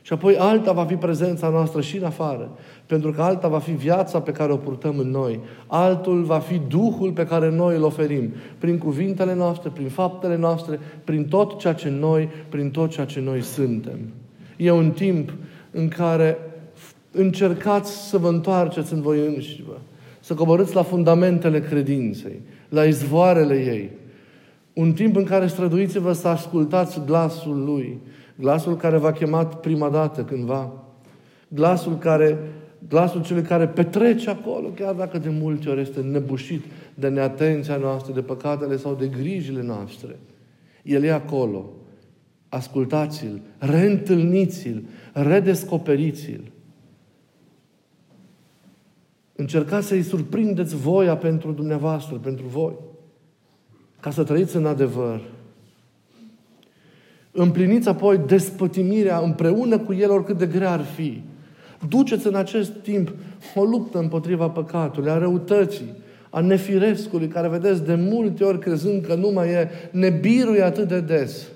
Și 0.02 0.14
apoi 0.14 0.38
alta 0.38 0.72
va 0.72 0.86
fi 0.86 0.96
prezența 0.96 1.50
noastră 1.50 1.82
și 1.82 1.98
în 1.98 2.04
afară, 2.04 2.50
pentru 2.86 3.12
că 3.12 3.22
alta 3.22 3.48
va 3.48 3.60
fi 3.60 3.72
viața 3.72 4.20
pe 4.20 4.32
care 4.32 4.52
o 4.52 4.58
purtăm 4.58 4.98
în 4.98 5.10
noi. 5.10 5.40
Altul 5.68 6.24
va 6.24 6.40
fi 6.40 6.62
Duhul 6.68 7.12
pe 7.12 7.26
care 7.26 7.50
noi 7.50 7.76
îl 7.76 7.84
oferim, 7.84 8.34
prin 8.58 8.78
cuvintele 8.78 9.36
noastre, 9.36 9.70
prin 9.74 9.88
faptele 9.88 10.38
noastre, 10.38 10.80
prin 11.04 11.26
tot 11.26 11.60
ceea 11.60 11.74
ce 11.74 11.90
noi, 11.90 12.30
prin 12.50 12.72
tot 12.72 12.90
ceea 12.90 13.06
ce 13.06 13.20
noi 13.20 13.42
suntem. 13.42 14.00
E 14.62 14.72
un 14.72 14.92
timp 14.92 15.34
în 15.72 15.88
care 15.88 16.38
încercați 17.12 18.10
să 18.10 18.18
vă 18.18 18.28
întoarceți 18.28 18.94
în 18.94 19.02
voi 19.02 19.26
înșivă, 19.26 19.82
să 20.20 20.34
coborâți 20.34 20.76
la 20.76 20.84
fundamentele 20.84 21.62
credinței, 21.62 22.42
la 22.70 22.84
izvoarele 22.84 23.56
ei. 23.56 23.90
Un 24.74 24.94
timp 24.94 25.16
în 25.16 25.24
care 25.24 25.48
străduiți-vă 25.48 26.14
să 26.14 26.28
ascultați 26.28 27.02
glasul 27.06 27.64
Lui, 27.64 28.00
glasul 28.36 28.76
care 28.76 28.98
v-a 28.98 29.12
chemat 29.12 29.60
prima 29.60 29.90
dată 29.90 30.22
cândva, 30.24 30.72
glasul 31.48 31.98
care 31.98 32.38
glasul 32.88 33.24
celui 33.24 33.44
care 33.44 33.68
petrece 33.68 34.30
acolo, 34.30 34.68
chiar 34.68 34.94
dacă 34.94 35.18
de 35.18 35.30
multe 35.30 35.70
ori 35.70 35.82
este 35.82 36.00
nebușit 36.00 36.64
de 36.94 37.08
neatenția 37.08 37.76
noastră, 37.76 38.14
de 38.14 38.22
păcatele 38.22 38.78
sau 38.78 38.96
de 39.00 39.08
grijile 39.08 39.62
noastre. 39.62 40.20
El 40.84 41.04
e 41.04 41.12
acolo 41.12 41.70
ascultați-l, 42.50 43.42
reîntâlniți-l, 43.58 44.84
redescoperiți-l. 45.14 46.52
Încercați 49.36 49.88
să-i 49.88 50.02
surprindeți 50.02 50.76
voia 50.76 51.18
pentru 51.18 51.52
dumneavoastră, 51.52 52.16
pentru 52.16 52.46
voi, 52.48 52.74
ca 54.00 54.12
să 54.12 54.24
trăiți 54.24 54.56
în 54.56 54.66
adevăr. 54.66 55.22
Împliniți 57.32 57.88
apoi 57.88 58.18
despătimirea 58.18 59.20
împreună 59.20 59.80
cu 59.80 59.94
el 59.94 60.12
oricât 60.12 60.38
de 60.38 60.46
grea 60.46 60.72
ar 60.72 60.84
fi. 60.84 61.22
Duceți 61.88 62.28
în 62.28 62.36
acest 62.36 62.72
timp 62.72 63.14
o 63.56 63.64
luptă 63.64 64.00
împotriva 64.00 64.50
păcatului, 64.50 65.10
a 65.10 65.18
răutății, 65.18 65.94
a 66.30 66.40
nefirescului, 66.40 67.28
care, 67.28 67.48
vedeți, 67.48 67.84
de 67.84 67.96
multe 67.96 68.44
ori 68.44 68.60
crezând 68.60 69.06
că 69.06 69.16
nu 69.16 69.30
mai 69.30 69.50
e, 69.50 69.70
ne 69.92 70.10
biruie 70.10 70.62
atât 70.62 70.88
de 70.88 71.00
des 71.00 71.48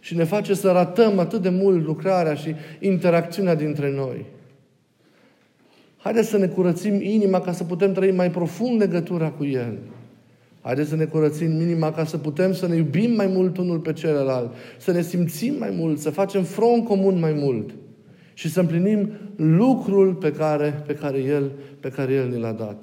și 0.00 0.16
ne 0.16 0.24
face 0.24 0.54
să 0.54 0.70
ratăm 0.70 1.18
atât 1.18 1.42
de 1.42 1.48
mult 1.48 1.84
lucrarea 1.84 2.34
și 2.34 2.54
interacțiunea 2.80 3.54
dintre 3.54 3.92
noi. 3.92 4.26
Haideți 5.96 6.28
să 6.28 6.38
ne 6.38 6.46
curățim 6.46 7.00
inima 7.02 7.40
ca 7.40 7.52
să 7.52 7.64
putem 7.64 7.92
trăi 7.92 8.12
mai 8.12 8.30
profund 8.30 8.80
legătura 8.80 9.30
cu 9.30 9.44
El. 9.44 9.78
Haideți 10.60 10.88
să 10.88 10.96
ne 10.96 11.04
curățim 11.04 11.60
inima 11.60 11.92
ca 11.92 12.04
să 12.04 12.18
putem 12.18 12.52
să 12.52 12.66
ne 12.66 12.76
iubim 12.76 13.14
mai 13.14 13.26
mult 13.26 13.56
unul 13.56 13.78
pe 13.78 13.92
celălalt, 13.92 14.52
să 14.78 14.92
ne 14.92 15.02
simțim 15.02 15.54
mai 15.58 15.70
mult, 15.70 15.98
să 15.98 16.10
facem 16.10 16.42
front 16.42 16.84
comun 16.84 17.18
mai 17.18 17.32
mult 17.32 17.70
și 18.34 18.48
să 18.48 18.60
împlinim 18.60 19.10
lucrul 19.36 20.14
pe 20.14 20.32
care, 20.32 20.82
pe 20.86 20.94
care, 20.94 21.18
El, 21.18 21.50
pe 21.80 21.88
care 21.88 22.12
El 22.12 22.28
ne 22.28 22.36
l-a 22.36 22.52
dat. 22.52 22.82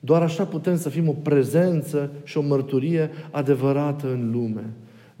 Doar 0.00 0.22
așa 0.22 0.44
putem 0.44 0.76
să 0.76 0.88
fim 0.88 1.08
o 1.08 1.12
prezență 1.12 2.10
și 2.24 2.38
o 2.38 2.42
mărturie 2.42 3.10
adevărată 3.30 4.06
în 4.06 4.30
lume. 4.30 4.64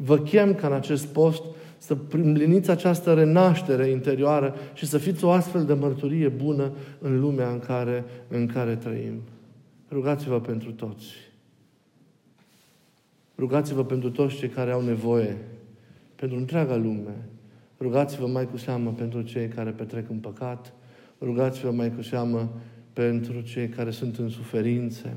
Vă 0.00 0.18
chem 0.18 0.54
ca 0.54 0.66
în 0.66 0.72
acest 0.72 1.06
post 1.06 1.42
să 1.78 1.96
împliniți 2.10 2.70
această 2.70 3.14
renaștere 3.14 3.88
interioară 3.88 4.54
și 4.74 4.86
să 4.86 4.98
fiți 4.98 5.24
o 5.24 5.30
astfel 5.30 5.64
de 5.64 5.74
mărturie 5.74 6.28
bună 6.28 6.72
în 6.98 7.20
lumea 7.20 7.48
în 7.48 7.58
care, 7.58 8.04
în 8.28 8.46
care 8.46 8.76
trăim. 8.76 9.22
Rugați-vă 9.90 10.40
pentru 10.40 10.72
toți. 10.72 11.06
Rugați-vă 13.38 13.84
pentru 13.84 14.10
toți 14.10 14.36
cei 14.36 14.48
care 14.48 14.70
au 14.70 14.82
nevoie, 14.82 15.36
pentru 16.14 16.38
întreaga 16.38 16.76
lume. 16.76 17.28
Rugați-vă 17.80 18.26
mai 18.26 18.48
cu 18.50 18.56
seamă 18.56 18.92
pentru 18.92 19.22
cei 19.22 19.48
care 19.48 19.70
petrec 19.70 20.10
în 20.10 20.18
păcat. 20.18 20.72
Rugați-vă 21.20 21.70
mai 21.70 21.94
cu 21.94 22.02
seamă 22.02 22.52
pentru 22.92 23.40
cei 23.40 23.68
care 23.68 23.90
sunt 23.90 24.18
în 24.18 24.28
suferințe, 24.28 25.16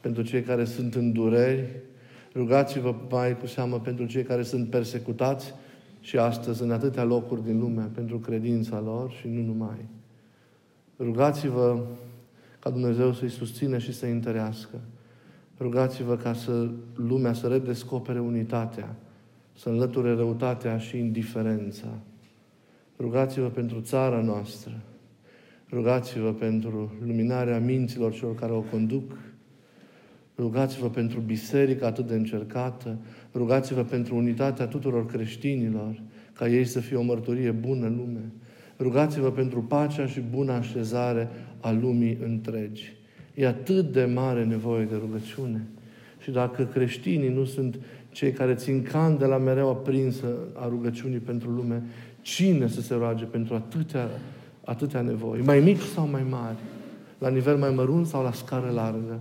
pentru 0.00 0.22
cei 0.22 0.42
care 0.42 0.64
sunt 0.64 0.94
în 0.94 1.12
dureri. 1.12 1.64
Rugați-vă 2.34 2.94
mai 3.10 3.38
cu 3.38 3.46
seamă 3.46 3.80
pentru 3.80 4.06
cei 4.06 4.22
care 4.22 4.42
sunt 4.42 4.70
persecutați 4.70 5.54
și 6.00 6.18
astăzi 6.18 6.62
în 6.62 6.70
atâtea 6.70 7.04
locuri 7.04 7.44
din 7.44 7.58
lume 7.58 7.90
pentru 7.94 8.18
credința 8.18 8.80
lor 8.80 9.10
și 9.10 9.28
nu 9.28 9.42
numai. 9.42 9.88
Rugați-vă 10.98 11.80
ca 12.58 12.70
Dumnezeu 12.70 13.12
să-i 13.12 13.28
susțină 13.28 13.78
și 13.78 13.92
să-i 13.92 14.10
întărească. 14.10 14.80
Rugați-vă 15.58 16.16
ca 16.16 16.32
să 16.32 16.70
lumea 16.94 17.32
să 17.32 17.46
redescopere 17.46 18.20
unitatea, 18.20 18.96
să 19.56 19.68
înlăture 19.68 20.14
răutatea 20.14 20.78
și 20.78 20.98
indiferența. 20.98 21.88
Rugați-vă 22.98 23.48
pentru 23.48 23.80
țara 23.80 24.20
noastră. 24.20 24.80
Rugați-vă 25.70 26.32
pentru 26.32 26.92
luminarea 27.06 27.60
minților 27.60 28.12
celor 28.12 28.34
care 28.34 28.52
o 28.52 28.60
conduc. 28.60 29.12
Rugați-vă 30.40 30.88
pentru 30.88 31.20
biserica 31.20 31.86
atât 31.86 32.06
de 32.06 32.14
încercată. 32.14 32.96
Rugați-vă 33.34 33.82
pentru 33.82 34.16
unitatea 34.16 34.66
tuturor 34.66 35.06
creștinilor, 35.06 36.00
ca 36.32 36.48
ei 36.48 36.64
să 36.64 36.80
fie 36.80 36.96
o 36.96 37.02
mărturie 37.02 37.50
bună 37.50 37.86
în 37.86 37.96
lume. 37.96 38.32
Rugați-vă 38.78 39.30
pentru 39.30 39.62
pacea 39.62 40.06
și 40.06 40.20
bună 40.20 40.52
așezare 40.52 41.28
a 41.60 41.70
lumii 41.70 42.18
întregi. 42.24 42.92
E 43.34 43.46
atât 43.46 43.92
de 43.92 44.04
mare 44.04 44.44
nevoie 44.44 44.84
de 44.84 44.94
rugăciune. 45.00 45.66
Și 46.18 46.30
dacă 46.30 46.64
creștinii 46.64 47.28
nu 47.28 47.44
sunt 47.44 47.78
cei 48.10 48.32
care 48.32 48.54
țin 48.54 48.82
candela 48.82 49.38
mereu 49.38 49.68
aprinsă 49.68 50.26
a 50.54 50.68
rugăciunii 50.68 51.18
pentru 51.18 51.50
lume, 51.50 51.82
cine 52.20 52.68
să 52.68 52.80
se 52.80 52.94
roage 52.94 53.24
pentru 53.24 53.54
atâtea, 53.54 54.08
atâtea 54.64 55.00
nevoi, 55.00 55.40
mai 55.40 55.60
mici 55.60 55.80
sau 55.94 56.08
mai 56.08 56.22
mari, 56.30 56.58
la 57.18 57.28
nivel 57.28 57.56
mai 57.56 57.70
mărunt 57.70 58.06
sau 58.06 58.22
la 58.22 58.32
scară 58.32 58.70
largă. 58.74 59.20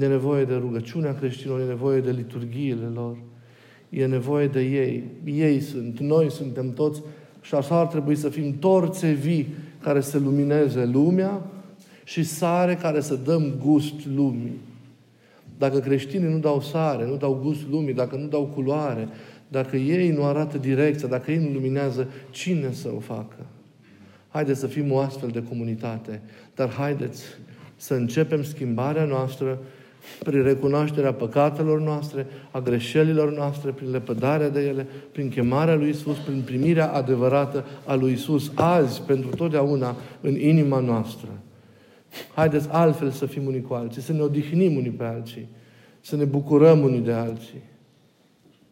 E 0.00 0.06
nevoie 0.06 0.44
de 0.44 0.54
rugăciunea 0.54 1.14
creștinilor, 1.14 1.60
e 1.60 1.64
nevoie 1.64 2.00
de 2.00 2.10
liturghiile 2.10 2.86
lor, 2.94 3.16
e 3.88 4.06
nevoie 4.06 4.46
de 4.46 4.60
ei. 4.60 5.04
Ei 5.24 5.60
sunt, 5.60 5.98
noi 5.98 6.30
suntem 6.30 6.72
toți 6.72 7.02
și 7.40 7.54
așa 7.54 7.78
ar 7.78 7.86
trebui 7.86 8.14
să 8.14 8.28
fim 8.28 8.58
torțe 8.58 9.10
vii 9.10 9.54
care 9.80 10.00
să 10.00 10.18
lumineze 10.18 10.84
lumea 10.84 11.42
și 12.04 12.22
sare 12.22 12.74
care 12.74 13.00
să 13.00 13.14
dăm 13.14 13.54
gust 13.64 14.06
lumii. 14.14 14.58
Dacă 15.58 15.78
creștinii 15.78 16.32
nu 16.32 16.38
dau 16.38 16.60
sare, 16.60 17.06
nu 17.06 17.16
dau 17.16 17.40
gust 17.42 17.68
lumii, 17.70 17.94
dacă 17.94 18.16
nu 18.16 18.26
dau 18.26 18.46
culoare, 18.54 19.08
dacă 19.48 19.76
ei 19.76 20.10
nu 20.10 20.24
arată 20.24 20.58
direcția, 20.58 21.08
dacă 21.08 21.30
ei 21.30 21.38
nu 21.38 21.52
luminează, 21.52 22.08
cine 22.30 22.72
să 22.72 22.90
o 22.96 22.98
facă? 22.98 23.46
Haideți 24.28 24.60
să 24.60 24.66
fim 24.66 24.92
o 24.92 24.98
astfel 24.98 25.28
de 25.28 25.42
comunitate, 25.42 26.20
dar 26.54 26.70
haideți 26.70 27.22
să 27.76 27.94
începem 27.94 28.42
schimbarea 28.42 29.04
noastră 29.04 29.58
prin 30.24 30.42
recunoașterea 30.42 31.12
păcatelor 31.12 31.80
noastre, 31.80 32.26
a 32.50 32.60
greșelilor 32.60 33.32
noastre, 33.32 33.70
prin 33.70 33.90
lepădarea 33.90 34.48
de 34.48 34.60
ele, 34.60 34.86
prin 35.12 35.28
chemarea 35.28 35.74
lui 35.74 35.88
Isus, 35.88 36.18
prin 36.18 36.42
primirea 36.44 36.92
adevărată 36.92 37.64
a 37.86 37.94
lui 37.94 38.12
Isus, 38.12 38.52
azi, 38.54 39.02
pentru 39.02 39.28
totdeauna, 39.28 39.96
în 40.20 40.40
inima 40.40 40.78
noastră. 40.78 41.28
Haideți 42.34 42.68
altfel 42.70 43.10
să 43.10 43.26
fim 43.26 43.46
unii 43.46 43.62
cu 43.62 43.74
alții, 43.74 44.02
să 44.02 44.12
ne 44.12 44.20
odihnim 44.20 44.76
unii 44.76 44.90
pe 44.90 45.04
alții, 45.04 45.48
să 46.00 46.16
ne 46.16 46.24
bucurăm 46.24 46.82
unii 46.82 47.00
de 47.00 47.12
alții, 47.12 47.62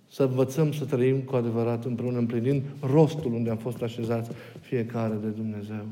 să 0.08 0.22
învățăm 0.22 0.72
să 0.72 0.84
trăim 0.84 1.20
cu 1.20 1.36
adevărat 1.36 1.84
împreună, 1.84 2.18
împlinind 2.18 2.62
rostul 2.92 3.32
unde 3.32 3.50
am 3.50 3.56
fost 3.56 3.82
așezați 3.82 4.30
fiecare 4.60 5.14
de 5.22 5.28
Dumnezeu. 5.28 5.84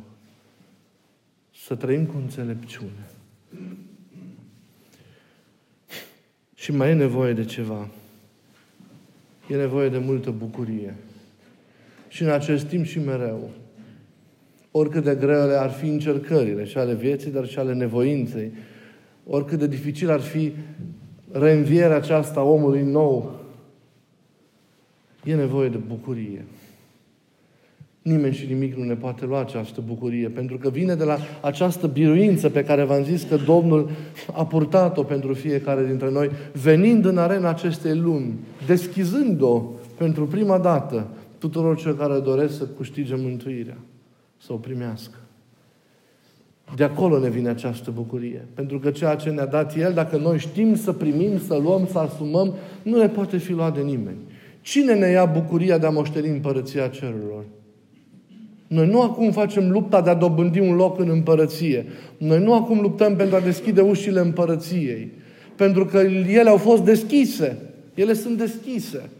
Să 1.66 1.74
trăim 1.74 2.06
cu 2.06 2.16
înțelepciune. 2.16 3.10
Și 6.68 6.74
mai 6.74 6.90
e 6.90 6.94
nevoie 6.94 7.32
de 7.32 7.44
ceva. 7.44 7.88
E 9.48 9.56
nevoie 9.56 9.88
de 9.88 9.98
multă 9.98 10.30
bucurie. 10.30 10.94
Și 12.08 12.22
în 12.22 12.30
acest 12.30 12.66
timp 12.66 12.84
și 12.84 12.98
mereu. 12.98 13.50
Oricât 14.70 15.04
de 15.04 15.14
grele 15.14 15.54
ar 15.54 15.70
fi 15.70 15.86
încercările 15.86 16.64
și 16.64 16.78
ale 16.78 16.94
vieții, 16.94 17.30
dar 17.30 17.46
și 17.46 17.58
ale 17.58 17.74
nevoinței. 17.74 18.52
Oricât 19.26 19.58
de 19.58 19.66
dificil 19.66 20.10
ar 20.10 20.20
fi 20.20 20.52
reînvierea 21.30 21.96
aceasta 21.96 22.42
omului 22.42 22.82
nou. 22.82 23.44
E 25.24 25.34
nevoie 25.34 25.68
de 25.68 25.76
bucurie. 25.76 26.44
Nimeni 28.08 28.34
și 28.34 28.46
nimic 28.46 28.74
nu 28.74 28.84
ne 28.84 28.94
poate 28.94 29.24
lua 29.24 29.40
această 29.40 29.82
bucurie, 29.86 30.28
pentru 30.28 30.58
că 30.58 30.70
vine 30.70 30.94
de 30.94 31.04
la 31.04 31.18
această 31.40 31.86
biruință 31.86 32.48
pe 32.48 32.64
care 32.64 32.84
v-am 32.84 33.02
zis 33.02 33.22
că 33.22 33.36
Domnul 33.36 33.90
a 34.32 34.46
purtat-o 34.46 35.02
pentru 35.02 35.34
fiecare 35.34 35.86
dintre 35.86 36.10
noi, 36.10 36.30
venind 36.62 37.04
în 37.04 37.18
arena 37.18 37.48
acestei 37.48 37.96
lumi, 37.96 38.34
deschizând-o 38.66 39.62
pentru 39.96 40.26
prima 40.26 40.58
dată 40.58 41.06
tuturor 41.38 41.76
celor 41.76 41.96
care 41.96 42.18
doresc 42.18 42.56
să 42.56 42.66
câștige 42.76 43.14
mântuirea, 43.16 43.76
să 44.36 44.52
o 44.52 44.56
primească. 44.56 45.16
De 46.76 46.84
acolo 46.84 47.18
ne 47.18 47.28
vine 47.28 47.48
această 47.48 47.90
bucurie. 47.90 48.46
Pentru 48.54 48.78
că 48.78 48.90
ceea 48.90 49.14
ce 49.14 49.30
ne-a 49.30 49.46
dat 49.46 49.76
El, 49.76 49.92
dacă 49.92 50.16
noi 50.16 50.38
știm 50.38 50.76
să 50.76 50.92
primim, 50.92 51.38
să 51.38 51.56
luăm, 51.62 51.86
să 51.90 51.98
asumăm, 51.98 52.54
nu 52.82 52.98
ne 52.98 53.08
poate 53.08 53.36
fi 53.36 53.52
luat 53.52 53.74
de 53.74 53.80
nimeni. 53.80 54.18
Cine 54.60 54.94
ne 54.94 55.06
ia 55.06 55.24
bucuria 55.24 55.78
de 55.78 55.86
a 55.86 55.90
moșteni 55.90 56.28
împărăția 56.28 56.88
cerurilor? 56.88 57.44
Noi 58.68 58.86
nu 58.86 59.02
acum 59.02 59.30
facem 59.30 59.70
lupta 59.70 60.00
de 60.00 60.10
a 60.10 60.14
dobândi 60.14 60.60
un 60.60 60.74
loc 60.74 60.98
în 60.98 61.08
împărăție. 61.08 61.86
Noi 62.16 62.42
nu 62.42 62.54
acum 62.54 62.80
luptăm 62.80 63.16
pentru 63.16 63.36
a 63.36 63.40
deschide 63.40 63.80
ușile 63.80 64.20
împărăției. 64.20 65.12
Pentru 65.56 65.84
că 65.84 65.98
ele 66.28 66.48
au 66.48 66.56
fost 66.56 66.82
deschise. 66.82 67.56
Ele 67.94 68.12
sunt 68.12 68.38
deschise. 68.38 69.10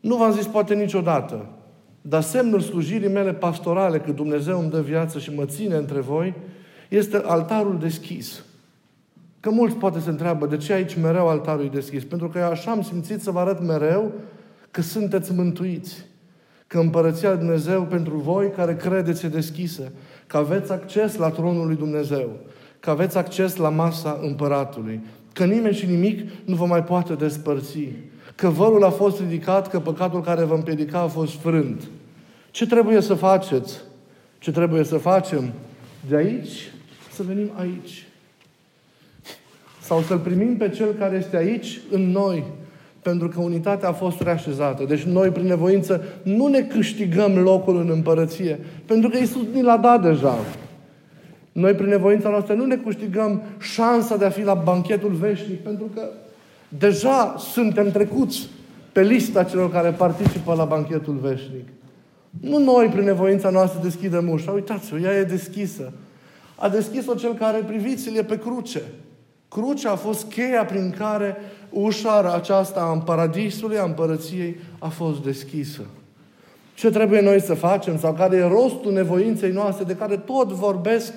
Nu 0.00 0.16
v-am 0.16 0.32
zis 0.32 0.46
poate 0.46 0.74
niciodată, 0.74 1.46
dar 2.00 2.22
semnul 2.22 2.60
slujirii 2.60 3.08
mele 3.08 3.32
pastorale, 3.32 3.98
că 3.98 4.10
Dumnezeu 4.10 4.60
îmi 4.60 4.70
dă 4.70 4.80
viață 4.80 5.18
și 5.18 5.34
mă 5.34 5.44
ține 5.44 5.74
între 5.74 6.00
voi, 6.00 6.34
este 6.88 7.22
altarul 7.24 7.78
deschis. 7.78 8.44
Că 9.40 9.50
mulți 9.50 9.76
poate 9.76 10.00
se 10.00 10.10
întreabă, 10.10 10.46
de 10.46 10.56
ce 10.56 10.72
aici 10.72 10.96
mereu 11.02 11.28
altarul 11.28 11.64
e 11.64 11.68
deschis? 11.68 12.04
Pentru 12.04 12.28
că 12.28 12.38
eu 12.38 12.50
așa 12.50 12.70
am 12.70 12.82
simțit 12.82 13.20
să 13.20 13.30
vă 13.30 13.38
arăt 13.38 13.60
mereu 13.60 14.12
că 14.70 14.80
sunteți 14.80 15.32
mântuiți 15.32 16.04
că 16.68 16.78
împărăția 16.78 17.28
lui 17.28 17.38
Dumnezeu 17.38 17.82
pentru 17.82 18.16
voi 18.16 18.50
care 18.50 18.76
credeți 18.76 19.24
e 19.24 19.28
deschisă, 19.28 19.92
că 20.26 20.36
aveți 20.36 20.72
acces 20.72 21.16
la 21.16 21.30
tronul 21.30 21.66
lui 21.66 21.76
Dumnezeu, 21.76 22.30
că 22.80 22.90
aveți 22.90 23.16
acces 23.16 23.56
la 23.56 23.68
masa 23.68 24.18
împăratului, 24.22 25.00
că 25.32 25.44
nimeni 25.44 25.74
și 25.74 25.86
nimic 25.86 26.30
nu 26.44 26.54
vă 26.54 26.64
mai 26.64 26.84
poate 26.84 27.14
despărți, 27.14 27.88
că 28.34 28.48
vărul 28.48 28.84
a 28.84 28.90
fost 28.90 29.20
ridicat, 29.20 29.68
că 29.68 29.80
păcatul 29.80 30.22
care 30.22 30.44
vă 30.44 30.54
împiedica 30.54 30.98
a 30.98 31.06
fost 31.06 31.34
frânt. 31.34 31.82
Ce 32.50 32.66
trebuie 32.66 33.00
să 33.00 33.14
faceți? 33.14 33.80
Ce 34.38 34.50
trebuie 34.50 34.84
să 34.84 34.96
facem? 34.96 35.52
De 36.08 36.16
aici 36.16 36.72
să 37.18 37.22
venim 37.22 37.50
aici. 37.56 38.06
Sau 39.80 40.02
să-L 40.02 40.18
primim 40.18 40.56
pe 40.56 40.68
Cel 40.68 40.92
care 40.92 41.16
este 41.16 41.36
aici, 41.36 41.80
în 41.90 42.10
noi, 42.10 42.44
Pentru 43.02 43.28
că 43.28 43.40
unitatea 43.40 43.88
a 43.88 43.92
fost 43.92 44.20
reașezată. 44.20 44.84
Deci 44.84 45.02
noi, 45.02 45.28
prin 45.28 45.46
nevoință, 45.46 46.02
nu 46.22 46.46
ne 46.46 46.60
câștigăm 46.60 47.38
locul 47.38 47.76
în 47.76 47.90
împărăție. 47.90 48.58
Pentru 48.86 49.08
că 49.08 49.18
Iisus 49.18 49.42
ni 49.52 49.62
l-a 49.62 49.76
dat 49.76 50.02
deja. 50.02 50.34
Noi, 51.52 51.72
prin 51.74 51.88
nevoința 51.88 52.28
noastră, 52.28 52.54
nu 52.54 52.64
ne 52.64 52.76
câștigăm 52.76 53.42
șansa 53.60 54.16
de 54.16 54.24
a 54.24 54.30
fi 54.30 54.42
la 54.42 54.54
banchetul 54.54 55.12
veșnic. 55.12 55.60
Pentru 55.60 55.90
că 55.94 56.02
deja 56.68 57.34
suntem 57.38 57.90
trecuți 57.90 58.48
pe 58.92 59.02
lista 59.02 59.42
celor 59.42 59.70
care 59.70 59.90
participă 59.90 60.54
la 60.54 60.64
banchetul 60.64 61.18
veșnic. 61.22 61.68
Nu 62.40 62.58
noi, 62.58 62.86
prin 62.86 63.04
nevoința 63.04 63.50
noastră, 63.50 63.80
deschidem 63.82 64.28
ușa. 64.28 64.50
Uitați-o, 64.50 64.98
ea 64.98 65.18
e 65.18 65.22
deschisă. 65.22 65.92
A 66.56 66.68
deschis-o 66.68 67.14
cel 67.14 67.34
care, 67.34 67.58
priviți-l, 67.58 68.16
e 68.16 68.22
pe 68.22 68.38
cruce. 68.38 68.82
Crucea 69.48 69.90
a 69.90 69.96
fost 69.96 70.30
cheia 70.30 70.64
prin 70.64 70.94
care 70.98 71.36
ușa 71.70 72.34
aceasta 72.34 72.90
în 72.92 73.00
paradisului, 73.00 73.78
a 73.78 73.84
împărăției, 73.84 74.56
a 74.78 74.88
fost 74.88 75.22
deschisă. 75.22 75.82
Ce 76.74 76.90
trebuie 76.90 77.20
noi 77.20 77.40
să 77.40 77.54
facem 77.54 77.98
sau 77.98 78.12
care 78.12 78.36
e 78.36 78.48
rostul 78.48 78.92
nevoinței 78.92 79.50
noastre 79.50 79.84
de 79.84 79.94
care 79.94 80.16
tot 80.16 80.52
vorbesc 80.52 81.12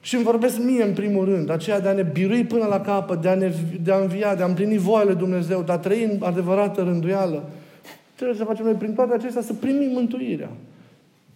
și 0.00 0.14
îmi 0.14 0.24
vorbesc 0.24 0.58
mie 0.58 0.82
în 0.82 0.92
primul 0.92 1.24
rând, 1.24 1.50
aceea 1.50 1.80
de 1.80 1.88
a 1.88 1.92
ne 1.92 2.02
birui 2.02 2.44
până 2.44 2.66
la 2.66 2.80
capăt, 2.80 3.20
de 3.20 3.28
a, 3.28 3.34
ne, 3.34 3.52
de 3.82 3.92
a 3.92 3.96
învia, 3.96 4.34
de 4.34 4.42
a 4.42 4.46
împlini 4.46 4.76
voile 4.76 5.14
Dumnezeu, 5.14 5.62
de 5.62 5.72
a 5.72 5.78
trăi 5.78 6.04
în 6.04 6.22
adevărată 6.22 6.82
rânduială. 6.82 7.44
Trebuie 8.14 8.36
să 8.36 8.44
facem 8.44 8.64
noi 8.64 8.74
prin 8.74 8.94
toate 8.94 9.14
acestea 9.14 9.42
să 9.42 9.52
primim 9.52 9.90
mântuirea. 9.90 10.50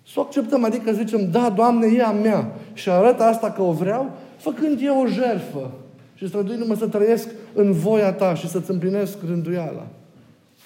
Să 0.06 0.20
o 0.20 0.22
acceptăm, 0.22 0.64
adică 0.64 0.92
zicem, 0.92 1.30
da, 1.30 1.50
Doamne, 1.50 1.86
e 1.86 2.02
a 2.02 2.10
mea. 2.10 2.52
Și 2.72 2.90
arăt 2.90 3.20
asta 3.20 3.50
că 3.50 3.62
o 3.62 3.72
vreau, 3.72 4.10
făcând 4.36 4.78
eu 4.82 5.00
o 5.00 5.06
jerfă. 5.06 5.70
Și 6.14 6.28
străduindu-mă 6.28 6.74
să 6.74 6.86
trăiesc 6.86 7.28
în 7.54 7.72
voia 7.72 8.12
Ta 8.12 8.34
și 8.34 8.48
să-ți 8.48 8.70
împlinesc 8.70 9.16
rânduiala. 9.26 9.86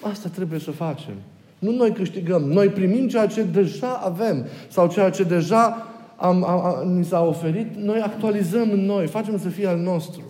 Asta 0.01 0.29
trebuie 0.29 0.59
să 0.59 0.71
facem. 0.71 1.13
Nu 1.59 1.71
noi 1.71 1.91
câștigăm. 1.91 2.41
Noi 2.41 2.67
primim 2.67 3.07
ceea 3.07 3.27
ce 3.27 3.43
deja 3.43 4.01
avem 4.03 4.45
sau 4.67 4.87
ceea 4.87 5.09
ce 5.09 5.23
deja 5.23 5.87
am, 6.15 6.43
am, 6.43 6.65
am, 6.65 6.87
ni 6.87 7.05
s-a 7.05 7.25
oferit, 7.25 7.75
noi 7.75 7.99
actualizăm 7.99 8.71
în 8.71 8.85
noi, 8.85 9.07
facem 9.07 9.39
să 9.39 9.49
fie 9.49 9.67
al 9.67 9.77
nostru. 9.77 10.21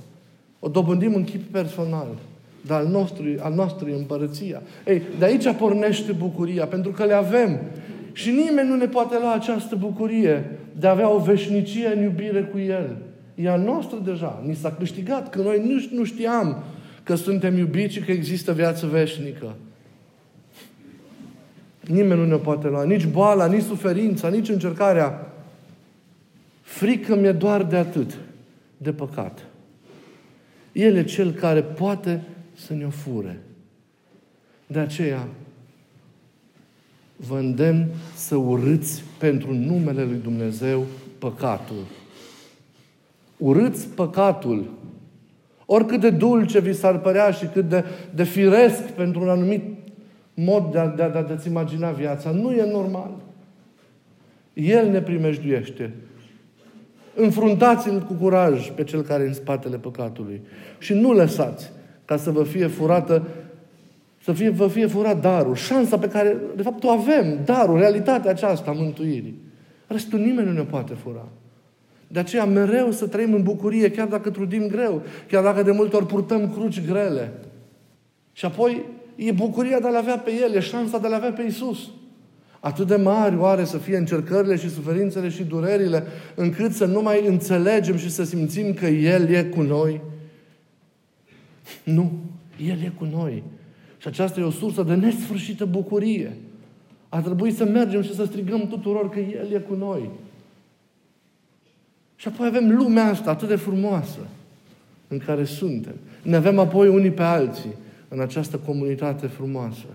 O 0.59 0.67
dobândim 0.67 1.15
în 1.15 1.23
chip 1.23 1.51
personal. 1.51 2.07
Dar 2.61 2.79
al 2.79 2.87
nostru, 2.87 3.23
al 3.39 3.53
nostru 3.53 3.89
e 3.89 3.95
împărăția. 3.95 4.61
Ei, 4.85 5.01
de 5.19 5.25
aici 5.25 5.51
pornește 5.51 6.11
bucuria, 6.11 6.65
pentru 6.65 6.91
că 6.91 7.05
le 7.05 7.13
avem. 7.13 7.59
Și 8.11 8.29
nimeni 8.29 8.69
nu 8.69 8.75
ne 8.75 8.85
poate 8.87 9.17
lua 9.19 9.33
această 9.33 9.75
bucurie 9.75 10.59
de 10.79 10.87
a 10.87 10.91
avea 10.91 11.09
o 11.09 11.19
veșnicie 11.19 11.93
în 11.95 12.03
iubire 12.03 12.41
cu 12.41 12.59
El. 12.59 12.97
E 13.41 13.49
a 13.49 13.55
noastră 13.55 13.97
deja. 13.97 14.43
Ni 14.45 14.55
s-a 14.55 14.71
câștigat, 14.71 15.29
că 15.29 15.41
noi 15.41 15.61
nu, 15.65 15.97
nu 15.97 16.03
știam 16.03 16.63
că 17.03 17.15
suntem 17.15 17.57
iubiți 17.57 17.93
și 17.93 17.99
că 17.99 18.11
există 18.11 18.53
viață 18.53 18.87
veșnică. 18.87 19.55
Nimeni 21.81 22.19
nu 22.19 22.25
ne 22.25 22.35
poate 22.35 22.67
lua. 22.67 22.83
Nici 22.83 23.05
boala, 23.05 23.47
nici 23.47 23.63
suferința, 23.63 24.29
nici 24.29 24.49
încercarea. 24.49 25.33
Frică 26.61 27.15
mi-e 27.15 27.31
doar 27.31 27.63
de 27.63 27.75
atât, 27.75 28.17
de 28.77 28.93
păcat. 28.93 29.45
El 30.71 30.95
e 30.95 31.03
cel 31.03 31.31
care 31.31 31.61
poate 31.61 32.23
să 32.53 32.73
ne-o 32.73 32.89
fure. 32.89 33.39
De 34.67 34.79
aceea, 34.79 35.27
vă 37.15 37.37
îndemn 37.37 37.87
să 38.15 38.35
urâți 38.35 39.03
pentru 39.17 39.53
numele 39.53 40.03
Lui 40.03 40.19
Dumnezeu 40.23 40.85
păcatul. 41.17 41.85
Urâți 43.39 43.87
păcatul. 43.87 44.69
Oricât 45.65 45.99
de 45.99 46.09
dulce 46.09 46.59
vi 46.59 46.73
s-ar 46.73 46.99
părea 46.99 47.31
și 47.31 47.45
cât 47.45 47.69
de, 47.69 47.83
de 48.15 48.23
firesc 48.23 48.81
pentru 48.81 49.21
un 49.21 49.29
anumit 49.29 49.63
mod 50.33 50.71
de, 50.71 50.79
a, 50.79 50.87
de, 50.87 51.03
a, 51.03 51.09
de 51.09 51.33
a-ți 51.33 51.47
imagina 51.47 51.91
viața, 51.91 52.31
nu 52.31 52.51
e 52.51 52.71
normal. 52.71 53.11
El 54.53 54.89
ne 54.89 55.01
primejduiește. 55.01 55.93
Înfruntați-l 57.15 57.99
cu 57.99 58.13
curaj 58.13 58.69
pe 58.69 58.83
cel 58.83 59.01
care 59.01 59.23
e 59.23 59.27
în 59.27 59.33
spatele 59.33 59.77
păcatului. 59.77 60.41
Și 60.77 60.93
nu 60.93 61.13
lăsați 61.13 61.71
ca 62.05 62.17
să 62.17 62.31
vă 62.31 62.43
fie 62.43 62.67
furată 62.67 63.27
să 64.23 64.31
fie, 64.31 64.49
vă 64.49 64.67
fie 64.67 64.85
furat 64.85 65.21
darul, 65.21 65.55
șansa 65.55 65.97
pe 65.97 66.07
care, 66.07 66.37
de 66.55 66.61
fapt, 66.61 66.83
o 66.83 66.89
avem, 66.89 67.39
darul, 67.45 67.77
realitatea 67.77 68.31
aceasta 68.31 68.69
a 68.69 68.73
mântuirii. 68.73 69.35
Restul 69.87 70.19
nimeni 70.19 70.47
nu 70.47 70.53
ne 70.53 70.63
poate 70.63 70.93
fura. 70.93 71.27
De 72.11 72.19
aceea 72.19 72.45
mereu 72.45 72.91
să 72.91 73.07
trăim 73.07 73.33
în 73.33 73.43
bucurie, 73.43 73.91
chiar 73.91 74.07
dacă 74.07 74.29
trudim 74.29 74.67
greu, 74.67 75.01
chiar 75.27 75.43
dacă 75.43 75.63
de 75.63 75.71
multe 75.71 75.95
ori 75.95 76.05
purtăm 76.05 76.51
cruci 76.51 76.85
grele. 76.85 77.31
Și 78.33 78.45
apoi 78.45 78.85
e 79.15 79.31
bucuria 79.31 79.79
de 79.79 79.87
a-L 79.87 79.95
avea 79.95 80.17
pe 80.17 80.31
El, 80.41 80.53
e 80.53 80.59
șansa 80.59 80.97
de 80.97 81.07
a-L 81.07 81.13
avea 81.13 81.31
pe 81.31 81.41
Isus. 81.41 81.89
Atât 82.59 82.87
de 82.87 82.95
mari 82.95 83.35
oare 83.37 83.63
să 83.63 83.77
fie 83.77 83.97
încercările 83.97 84.55
și 84.55 84.69
suferințele 84.69 85.29
și 85.29 85.43
durerile, 85.43 86.03
încât 86.35 86.71
să 86.71 86.85
nu 86.85 87.01
mai 87.01 87.27
înțelegem 87.27 87.97
și 87.97 88.09
să 88.09 88.23
simțim 88.23 88.73
că 88.73 88.85
El 88.85 89.29
e 89.29 89.43
cu 89.43 89.61
noi? 89.61 90.01
Nu. 91.83 92.11
El 92.69 92.81
e 92.83 92.91
cu 92.97 93.07
noi. 93.11 93.43
Și 93.97 94.07
aceasta 94.07 94.39
e 94.39 94.43
o 94.43 94.51
sursă 94.51 94.83
de 94.83 94.93
nesfârșită 94.93 95.65
bucurie. 95.65 96.37
A 97.09 97.21
trebuit 97.21 97.55
să 97.55 97.65
mergem 97.65 98.01
și 98.01 98.15
să 98.15 98.25
strigăm 98.25 98.67
tuturor 98.67 99.09
că 99.09 99.19
El 99.19 99.51
e 99.53 99.59
cu 99.59 99.73
noi. 99.73 100.09
Și 102.19 102.27
apoi 102.27 102.47
avem 102.47 102.75
lumea 102.75 103.05
asta 103.05 103.29
atât 103.29 103.47
de 103.47 103.55
frumoasă 103.55 104.19
în 105.07 105.17
care 105.17 105.43
suntem. 105.43 105.93
Ne 106.21 106.35
avem 106.35 106.59
apoi 106.59 106.87
unii 106.87 107.11
pe 107.11 107.21
alții 107.21 107.73
în 108.07 108.19
această 108.19 108.57
comunitate 108.57 109.27
frumoasă. 109.27 109.85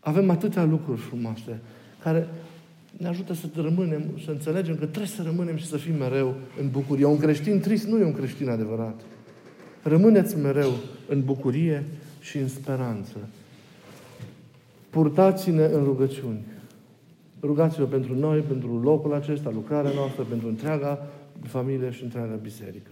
Avem 0.00 0.30
atâtea 0.30 0.64
lucruri 0.64 1.00
frumoase 1.00 1.60
care 2.02 2.28
ne 2.96 3.08
ajută 3.08 3.34
să 3.34 3.46
rămânem, 3.54 4.02
să 4.24 4.30
înțelegem 4.30 4.74
că 4.74 4.84
trebuie 4.84 5.06
să 5.06 5.22
rămânem 5.22 5.56
și 5.56 5.66
să 5.66 5.76
fim 5.76 5.94
mereu 5.94 6.34
în 6.60 6.70
bucurie. 6.70 7.04
Un 7.04 7.18
creștin 7.18 7.60
trist 7.60 7.86
nu 7.86 7.98
e 7.98 8.04
un 8.04 8.14
creștin 8.14 8.48
adevărat. 8.48 9.00
Rămâneți 9.82 10.36
mereu 10.36 10.72
în 11.08 11.24
bucurie 11.24 11.84
și 12.20 12.38
în 12.38 12.48
speranță. 12.48 13.16
Purtați-ne 14.90 15.64
în 15.64 15.84
rugăciuni. 15.84 16.40
Rugați-vă 17.44 17.84
pentru 17.84 18.18
noi, 18.18 18.40
pentru 18.40 18.80
locul 18.82 19.14
acesta, 19.14 19.50
lucrarea 19.54 19.90
noastră, 19.94 20.22
pentru 20.28 20.48
întreaga 20.48 21.06
familie 21.42 21.90
și 21.90 22.02
întreaga 22.02 22.38
biserică. 22.42 22.90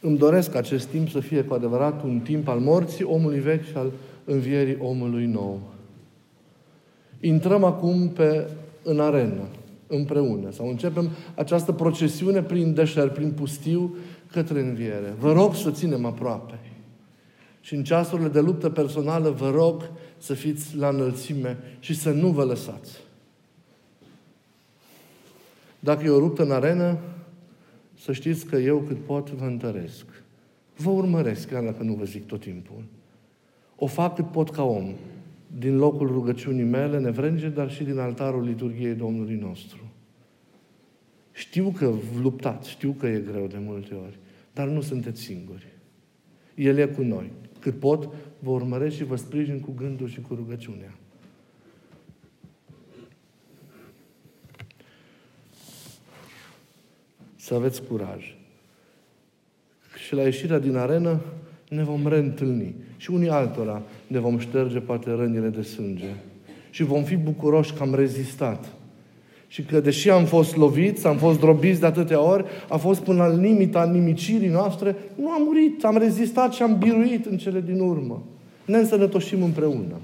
Îmi 0.00 0.18
doresc 0.18 0.54
acest 0.54 0.86
timp 0.86 1.08
să 1.08 1.20
fie 1.20 1.42
cu 1.44 1.54
adevărat 1.54 2.02
un 2.02 2.20
timp 2.20 2.48
al 2.48 2.58
morții 2.58 3.04
omului 3.04 3.38
vechi 3.38 3.64
și 3.64 3.76
al 3.76 3.90
învierii 4.24 4.78
omului 4.80 5.26
nou. 5.26 5.60
Intrăm 7.20 7.64
acum 7.64 8.08
pe, 8.08 8.48
în 8.82 9.00
arenă, 9.00 9.42
împreună, 9.86 10.50
sau 10.50 10.68
începem 10.68 11.08
această 11.34 11.72
procesiune 11.72 12.42
prin 12.42 12.74
deșert, 12.74 13.14
prin 13.14 13.30
pustiu, 13.30 13.96
către 14.32 14.60
înviere. 14.60 15.14
Vă 15.18 15.32
rog 15.32 15.54
să 15.54 15.70
ținem 15.70 16.04
aproape. 16.04 16.58
Și 17.64 17.74
în 17.74 17.84
ceasurile 17.84 18.28
de 18.28 18.40
luptă 18.40 18.70
personală 18.70 19.30
vă 19.30 19.50
rog 19.50 19.90
să 20.18 20.34
fiți 20.34 20.76
la 20.76 20.88
înălțime 20.88 21.58
și 21.78 21.94
să 21.94 22.10
nu 22.10 22.28
vă 22.28 22.44
lăsați. 22.44 23.00
Dacă 25.78 26.04
e 26.04 26.08
o 26.08 26.18
luptă 26.18 26.42
în 26.42 26.50
arenă, 26.50 26.98
să 28.00 28.12
știți 28.12 28.46
că 28.46 28.56
eu 28.56 28.78
cât 28.78 29.04
pot 29.04 29.30
vă 29.30 29.44
întăresc. 29.44 30.04
Vă 30.76 30.90
urmăresc, 30.90 31.48
chiar 31.48 31.62
dacă 31.62 31.82
nu 31.82 31.94
vă 31.94 32.04
zic 32.04 32.26
tot 32.26 32.40
timpul. 32.40 32.84
O 33.76 33.86
fac 33.86 34.14
cât 34.14 34.30
pot 34.30 34.50
ca 34.50 34.62
om, 34.62 34.94
din 35.58 35.76
locul 35.76 36.06
rugăciunii 36.06 36.64
mele 36.64 36.98
nevrenge, 36.98 37.48
dar 37.48 37.70
și 37.70 37.84
din 37.84 37.98
altarul 37.98 38.44
liturgiei 38.44 38.94
Domnului 38.94 39.36
nostru. 39.36 39.80
Știu 41.32 41.74
că 41.78 41.92
luptați, 42.20 42.70
știu 42.70 42.92
că 42.98 43.06
e 43.06 43.24
greu 43.30 43.46
de 43.46 43.58
multe 43.58 43.94
ori, 43.94 44.18
dar 44.52 44.68
nu 44.68 44.80
sunteți 44.80 45.20
singuri. 45.20 45.66
El 46.54 46.76
e 46.78 46.86
cu 46.86 47.02
noi. 47.02 47.30
Cât 47.64 47.78
pot, 47.78 48.08
vă 48.38 48.50
urmăresc 48.50 48.96
și 48.96 49.04
vă 49.04 49.16
sprijin 49.16 49.60
cu 49.60 49.72
gândul 49.76 50.08
și 50.08 50.20
cu 50.20 50.34
rugăciunea. 50.34 50.94
Să 57.36 57.54
aveți 57.54 57.82
curaj. 57.82 58.36
Și 60.04 60.14
la 60.14 60.22
ieșirea 60.22 60.58
din 60.58 60.76
arenă 60.76 61.20
ne 61.68 61.82
vom 61.82 62.06
reîntâlni. 62.06 62.74
Și 62.96 63.10
unii 63.10 63.28
altora 63.28 63.82
ne 64.06 64.18
vom 64.18 64.38
șterge 64.38 64.80
poate 64.80 65.10
rănile 65.10 65.48
de 65.48 65.62
sânge. 65.62 66.14
Și 66.70 66.82
vom 66.82 67.04
fi 67.04 67.16
bucuroși 67.16 67.72
că 67.72 67.82
am 67.82 67.94
rezistat 67.94 68.72
și 69.54 69.62
că 69.62 69.80
deși 69.80 70.10
am 70.10 70.24
fost 70.24 70.56
loviți, 70.56 71.06
am 71.06 71.16
fost 71.16 71.38
drobiți 71.38 71.80
de 71.80 71.86
atâtea 71.86 72.20
ori, 72.20 72.44
a 72.68 72.76
fost 72.76 73.00
până 73.00 73.26
la 73.26 73.34
limita 73.34 73.84
nimicirii 73.84 74.48
noastre, 74.48 74.96
nu 75.14 75.30
am 75.30 75.42
murit, 75.42 75.84
am 75.84 75.96
rezistat 75.96 76.52
și 76.52 76.62
am 76.62 76.78
biruit 76.78 77.26
în 77.26 77.36
cele 77.36 77.60
din 77.60 77.80
urmă. 77.80 78.22
Ne 78.66 78.76
însănătoșim 78.76 79.42
împreună. 79.42 80.00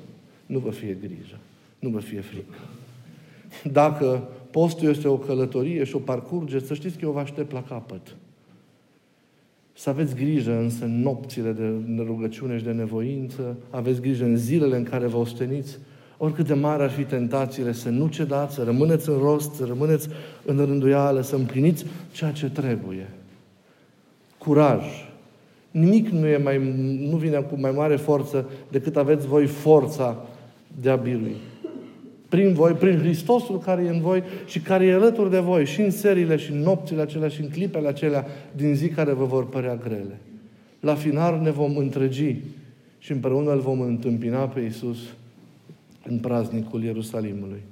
Nu 0.47 0.59
vă 0.59 0.71
fie 0.71 0.97
grijă, 1.01 1.39
nu 1.79 1.89
vă 1.89 1.99
fie 1.99 2.21
frică. 2.21 2.59
Dacă 3.73 4.29
postul 4.51 4.89
este 4.89 5.09
o 5.09 5.17
călătorie 5.17 5.85
și 5.85 5.97
o 5.97 5.99
parcurge, 5.99 6.59
să 6.59 6.75
știți 6.75 6.99
că 6.99 7.05
eu 7.05 7.11
vă 7.11 7.21
aștept 7.21 7.53
la 7.53 7.63
capăt. 7.63 8.17
Să 9.73 9.91
aveți 9.91 10.15
grijă 10.15 10.59
însă 10.59 10.85
în 10.85 11.03
nopțile 11.03 11.53
de 11.53 11.73
rugăciune 11.99 12.59
și 12.59 12.65
de 12.65 12.73
nevoință, 12.73 13.57
aveți 13.71 14.01
grijă 14.01 14.25
în 14.25 14.37
zilele 14.37 14.77
în 14.77 14.85
care 14.85 15.07
vă 15.07 15.17
osteniți, 15.17 15.79
oricât 16.23 16.47
de 16.47 16.55
mari 16.55 16.83
ar 16.83 16.91
fi 16.91 17.03
tentațiile, 17.03 17.73
să 17.73 17.89
nu 17.89 18.07
cedați, 18.07 18.55
să 18.55 18.63
rămâneți 18.63 19.09
în 19.09 19.19
rost, 19.19 19.55
să 19.55 19.65
rămâneți 19.65 20.09
în 20.45 20.57
rânduială, 20.57 21.21
să 21.21 21.35
împliniți 21.35 21.85
ceea 22.13 22.31
ce 22.31 22.51
trebuie. 22.51 23.09
Curaj. 24.39 24.85
Nimic 25.71 26.09
nu, 26.09 26.27
e 26.27 26.37
mai, 26.37 26.59
nu 27.11 27.17
vine 27.17 27.37
cu 27.37 27.61
mai 27.61 27.71
mare 27.71 27.97
forță 27.97 28.49
decât 28.71 28.97
aveți 28.97 29.27
voi 29.27 29.47
forța 29.47 30.17
de 30.81 30.91
a 30.91 30.97
birui. 30.97 31.37
Prin 32.29 32.53
voi, 32.53 32.73
prin 32.73 32.99
Hristosul 32.99 33.59
care 33.59 33.83
e 33.83 33.89
în 33.89 34.01
voi 34.01 34.23
și 34.47 34.61
care 34.61 34.85
e 34.85 34.93
alături 34.93 35.31
de 35.31 35.39
voi 35.39 35.65
și 35.67 35.81
în 35.81 35.91
serile 35.91 36.37
și 36.37 36.51
în 36.51 36.59
nopțile 36.59 37.01
acelea 37.01 37.29
și 37.29 37.41
în 37.41 37.49
clipele 37.49 37.89
acelea 37.89 38.27
din 38.57 38.75
zi 38.75 38.89
care 38.89 39.13
vă 39.13 39.25
vor 39.25 39.49
părea 39.49 39.77
grele. 39.77 40.21
La 40.81 40.95
final 40.95 41.41
ne 41.43 41.51
vom 41.51 41.77
întregi 41.77 42.37
și 42.99 43.13
împreună 43.13 43.53
îl 43.53 43.61
vom 43.61 43.81
întâmpina 43.81 44.39
pe 44.39 44.61
Iisus 44.61 44.99
în 46.07 46.19
praznicul 46.19 46.83
Ierusalimului. 46.83 47.63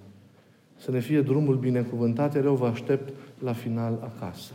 Să 0.76 0.90
ne 0.90 1.00
fie 1.00 1.20
drumul 1.20 1.56
binecuvântat, 1.56 2.36
eu 2.36 2.54
vă 2.54 2.66
aștept 2.66 3.12
la 3.44 3.52
final 3.52 3.98
acasă. 4.14 4.52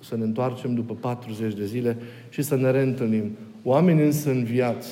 Să 0.00 0.16
ne 0.16 0.24
întoarcem 0.24 0.74
după 0.74 0.94
40 0.94 1.54
de 1.54 1.66
zile 1.66 1.96
și 2.28 2.42
să 2.42 2.56
ne 2.56 2.70
reîntâlnim. 2.70 3.36
Oameni 3.62 4.04
însă 4.04 4.30
înviați, 4.30 4.88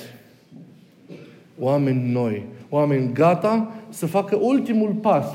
oameni 1.59 2.11
noi, 2.11 2.45
oameni 2.69 3.13
gata 3.13 3.73
să 3.89 4.05
facă 4.05 4.35
ultimul 4.41 4.93
pas 4.93 5.25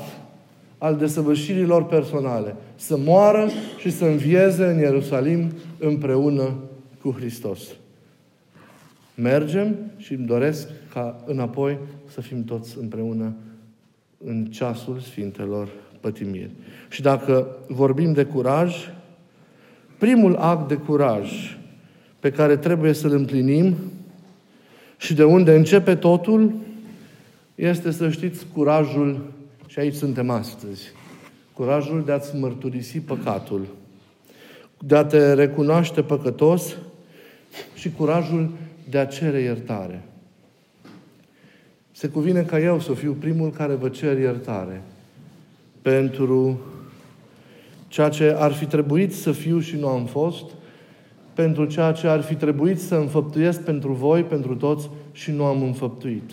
al 0.77 0.95
desăvârșirilor 0.95 1.85
personale. 1.85 2.55
Să 2.75 2.97
moară 2.97 3.49
și 3.79 3.89
să 3.89 4.05
învieze 4.05 4.65
în 4.65 4.77
Ierusalim 4.77 5.51
împreună 5.79 6.53
cu 7.01 7.11
Hristos. 7.11 7.59
Mergem 9.15 9.75
și 9.97 10.13
îmi 10.13 10.25
doresc 10.25 10.67
ca 10.93 11.23
înapoi 11.25 11.77
să 12.09 12.21
fim 12.21 12.43
toți 12.43 12.77
împreună 12.77 13.35
în 14.25 14.45
ceasul 14.45 14.99
Sfintelor 14.99 15.69
Pătimiri. 15.99 16.51
Și 16.89 17.01
dacă 17.01 17.47
vorbim 17.67 18.13
de 18.13 18.23
curaj, 18.23 18.75
primul 19.97 20.35
act 20.35 20.67
de 20.67 20.75
curaj 20.75 21.57
pe 22.19 22.31
care 22.31 22.57
trebuie 22.57 22.93
să-l 22.93 23.11
împlinim 23.11 23.75
și 24.97 25.13
de 25.13 25.23
unde 25.23 25.55
începe 25.55 25.95
totul, 25.95 26.53
este 27.55 27.91
să 27.91 28.09
știți 28.09 28.45
curajul, 28.53 29.31
și 29.67 29.79
aici 29.79 29.95
suntem 29.95 30.29
astăzi, 30.29 30.91
curajul 31.53 32.03
de 32.05 32.11
a-ți 32.11 32.35
mărturisi 32.35 32.99
păcatul, 32.99 33.67
de 34.79 34.95
a 34.95 35.05
te 35.05 35.33
recunoaște 35.33 36.01
păcătos 36.01 36.75
și 37.75 37.91
curajul 37.91 38.51
de 38.89 38.97
a 38.97 39.05
cere 39.05 39.39
iertare. 39.39 40.03
Se 42.03 42.09
cuvine 42.09 42.43
ca 42.43 42.59
eu 42.59 42.79
să 42.79 42.93
fiu 42.93 43.13
primul 43.19 43.49
care 43.49 43.73
vă 43.73 43.89
cer 43.89 44.17
iertare 44.17 44.81
pentru 45.81 46.59
ceea 47.87 48.09
ce 48.09 48.35
ar 48.37 48.51
fi 48.51 48.65
trebuit 48.65 49.13
să 49.13 49.31
fiu 49.31 49.59
și 49.59 49.75
nu 49.75 49.87
am 49.87 50.05
fost, 50.05 50.45
pentru 51.33 51.65
ceea 51.65 51.91
ce 51.91 52.07
ar 52.07 52.21
fi 52.21 52.35
trebuit 52.35 52.79
să 52.79 52.95
înfăptuiesc 52.95 53.61
pentru 53.61 53.93
voi, 53.93 54.23
pentru 54.23 54.55
toți 54.55 54.89
și 55.11 55.31
nu 55.31 55.45
am 55.45 55.61
înfăptuit. 55.61 56.31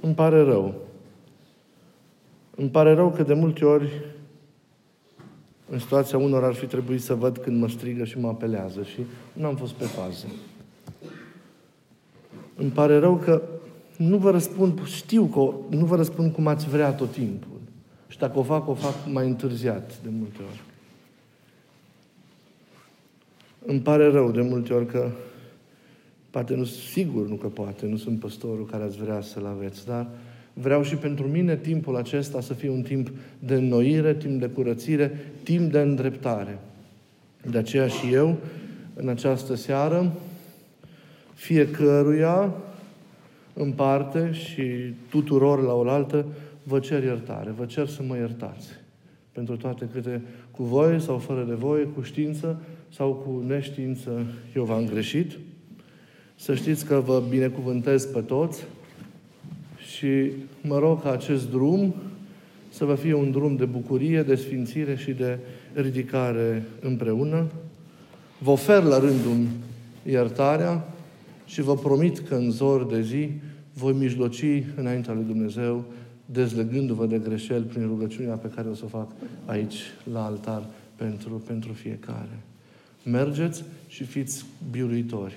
Îmi 0.00 0.14
pare 0.14 0.42
rău. 0.42 0.74
Îmi 2.56 2.68
pare 2.68 2.94
rău 2.94 3.10
că 3.10 3.22
de 3.22 3.34
multe 3.34 3.64
ori 3.64 4.04
în 5.70 5.78
situația 5.78 6.18
unor 6.18 6.44
ar 6.44 6.54
fi 6.54 6.66
trebuit 6.66 7.02
să 7.02 7.14
văd 7.14 7.38
când 7.38 7.60
mă 7.60 7.68
strigă 7.68 8.04
și 8.04 8.18
mă 8.18 8.28
apelează 8.28 8.82
și 8.82 9.00
nu 9.32 9.46
am 9.46 9.56
fost 9.56 9.72
pe 9.72 9.84
fază. 9.84 10.26
Îmi 12.56 12.70
pare 12.70 12.98
rău 12.98 13.16
că 13.16 13.42
nu 13.96 14.16
vă 14.16 14.30
răspund, 14.30 14.86
știu 14.86 15.24
că 15.24 15.76
nu 15.76 15.84
vă 15.84 15.96
răspund 15.96 16.32
cum 16.32 16.46
ați 16.46 16.68
vrea 16.68 16.92
tot 16.92 17.12
timpul. 17.12 17.60
Și 18.08 18.18
dacă 18.18 18.38
o 18.38 18.42
fac, 18.42 18.68
o 18.68 18.74
fac 18.74 18.94
mai 19.12 19.26
întârziat 19.26 19.98
de 20.02 20.08
multe 20.18 20.38
ori. 20.50 20.60
Îmi 23.66 23.80
pare 23.80 24.10
rău 24.10 24.30
de 24.30 24.40
multe 24.40 24.72
ori 24.72 24.86
că 24.86 25.10
poate 26.30 26.54
nu, 26.54 26.64
sigur 26.64 27.28
nu 27.28 27.34
că 27.34 27.46
poate, 27.46 27.86
nu 27.86 27.96
sunt 27.96 28.18
păstorul 28.18 28.66
care 28.66 28.82
ați 28.82 28.96
vrea 28.96 29.20
să-l 29.20 29.46
aveți, 29.46 29.86
dar 29.86 30.06
vreau 30.52 30.82
și 30.82 30.96
pentru 30.96 31.26
mine 31.26 31.56
timpul 31.56 31.96
acesta 31.96 32.40
să 32.40 32.54
fie 32.54 32.70
un 32.70 32.82
timp 32.82 33.10
de 33.38 33.54
înnoire, 33.54 34.14
timp 34.14 34.40
de 34.40 34.46
curățire, 34.46 35.32
timp 35.42 35.72
de 35.72 35.80
îndreptare. 35.80 36.58
De 37.50 37.58
aceea 37.58 37.86
și 37.86 38.12
eu, 38.12 38.36
în 38.94 39.08
această 39.08 39.54
seară, 39.54 40.12
fiecăruia 41.34 42.54
în 43.52 43.72
parte 43.72 44.32
și 44.32 44.62
tuturor 45.10 45.62
la 45.62 45.72
oaltă, 45.72 46.26
vă 46.62 46.78
cer 46.78 47.02
iertare, 47.02 47.50
vă 47.50 47.64
cer 47.64 47.86
să 47.86 48.02
mă 48.02 48.16
iertați 48.16 48.68
pentru 49.32 49.56
toate 49.56 49.88
câte 49.92 50.22
cu 50.50 50.62
voi 50.62 51.00
sau 51.00 51.18
fără 51.18 51.44
de 51.48 51.54
voi, 51.54 51.88
cu 51.94 52.02
știință 52.02 52.60
sau 52.88 53.12
cu 53.12 53.44
neștiință 53.46 54.26
eu 54.54 54.64
v-am 54.64 54.86
greșit. 54.86 55.38
Să 56.34 56.54
știți 56.54 56.84
că 56.84 57.02
vă 57.04 57.22
binecuvântez 57.28 58.04
pe 58.06 58.20
toți 58.20 58.64
și 59.92 60.30
mă 60.60 60.78
rog 60.78 61.02
ca 61.02 61.10
acest 61.10 61.50
drum 61.50 61.94
să 62.68 62.84
vă 62.84 62.94
fie 62.94 63.14
un 63.14 63.30
drum 63.30 63.56
de 63.56 63.64
bucurie, 63.64 64.22
de 64.22 64.34
sfințire 64.34 64.96
și 64.96 65.10
de 65.10 65.38
ridicare 65.72 66.62
împreună. 66.80 67.46
Vă 68.38 68.50
ofer 68.50 68.82
la 68.82 68.98
rândul 68.98 69.46
iertarea 70.02 70.91
și 71.44 71.60
vă 71.60 71.74
promit 71.74 72.18
că 72.18 72.34
în 72.34 72.50
zor 72.50 72.86
de 72.86 73.02
zi 73.02 73.30
voi 73.72 73.92
mijloci 73.92 74.44
înaintea 74.76 75.12
lui 75.12 75.24
Dumnezeu, 75.24 75.84
dezlegându-vă 76.26 77.06
de 77.06 77.18
greșeli 77.18 77.64
prin 77.64 77.86
rugăciunea 77.86 78.34
pe 78.34 78.48
care 78.54 78.68
o 78.68 78.74
să 78.74 78.82
o 78.84 78.88
fac 78.88 79.10
aici, 79.44 79.76
la 80.12 80.24
altar, 80.24 80.62
pentru, 80.96 81.42
pentru 81.46 81.72
fiecare. 81.72 82.38
Mergeți 83.04 83.64
și 83.86 84.04
fiți 84.04 84.44
biruitori. 84.70 85.34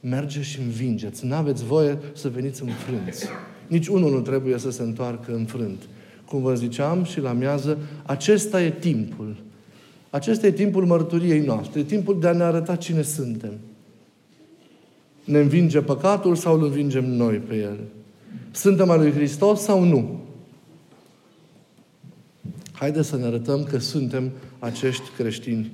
Mergeți 0.00 0.46
și 0.46 0.60
învingeți. 0.60 1.26
N-aveți 1.26 1.64
voie 1.64 1.98
să 2.14 2.28
veniți 2.28 2.62
înfrânți. 2.62 3.26
Nici 3.66 3.86
unul 3.86 4.10
nu 4.10 4.20
trebuie 4.20 4.58
să 4.58 4.70
se 4.70 4.82
întoarcă 4.82 5.34
înfrânt. 5.34 5.82
Cum 6.26 6.42
vă 6.42 6.54
ziceam 6.54 7.04
și 7.04 7.20
la 7.20 7.32
miază, 7.32 7.78
acesta 8.02 8.62
e 8.62 8.70
timpul. 8.70 9.36
Acesta 10.10 10.46
e 10.46 10.50
timpul 10.50 10.86
mărturiei 10.86 11.40
noastre. 11.40 11.80
E 11.80 11.84
timpul 11.84 12.20
de 12.20 12.28
a 12.28 12.32
ne 12.32 12.42
arăta 12.42 12.76
cine 12.76 13.02
suntem. 13.02 13.52
Ne 15.26 15.38
învinge 15.38 15.80
păcatul 15.80 16.36
sau 16.36 16.54
îl 16.54 16.64
învingem 16.64 17.04
noi 17.04 17.36
pe 17.36 17.54
el? 17.54 17.78
Suntem 18.50 18.90
al 18.90 18.98
lui 18.98 19.12
Hristos 19.12 19.60
sau 19.60 19.84
nu? 19.84 20.20
Haideți 22.72 23.08
să 23.08 23.16
ne 23.16 23.24
arătăm 23.24 23.64
că 23.64 23.78
suntem 23.78 24.30
acești 24.58 25.10
creștini 25.16 25.72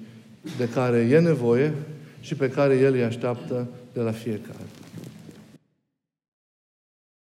de 0.57 0.69
care 0.69 0.99
e 0.99 1.19
nevoie 1.19 1.75
și 2.21 2.35
pe 2.35 2.51
care 2.51 2.77
El 2.77 2.93
îi 2.93 3.05
așteaptă 3.05 3.69
de 3.93 4.01
la 4.01 4.11
fiecare. 4.11 4.67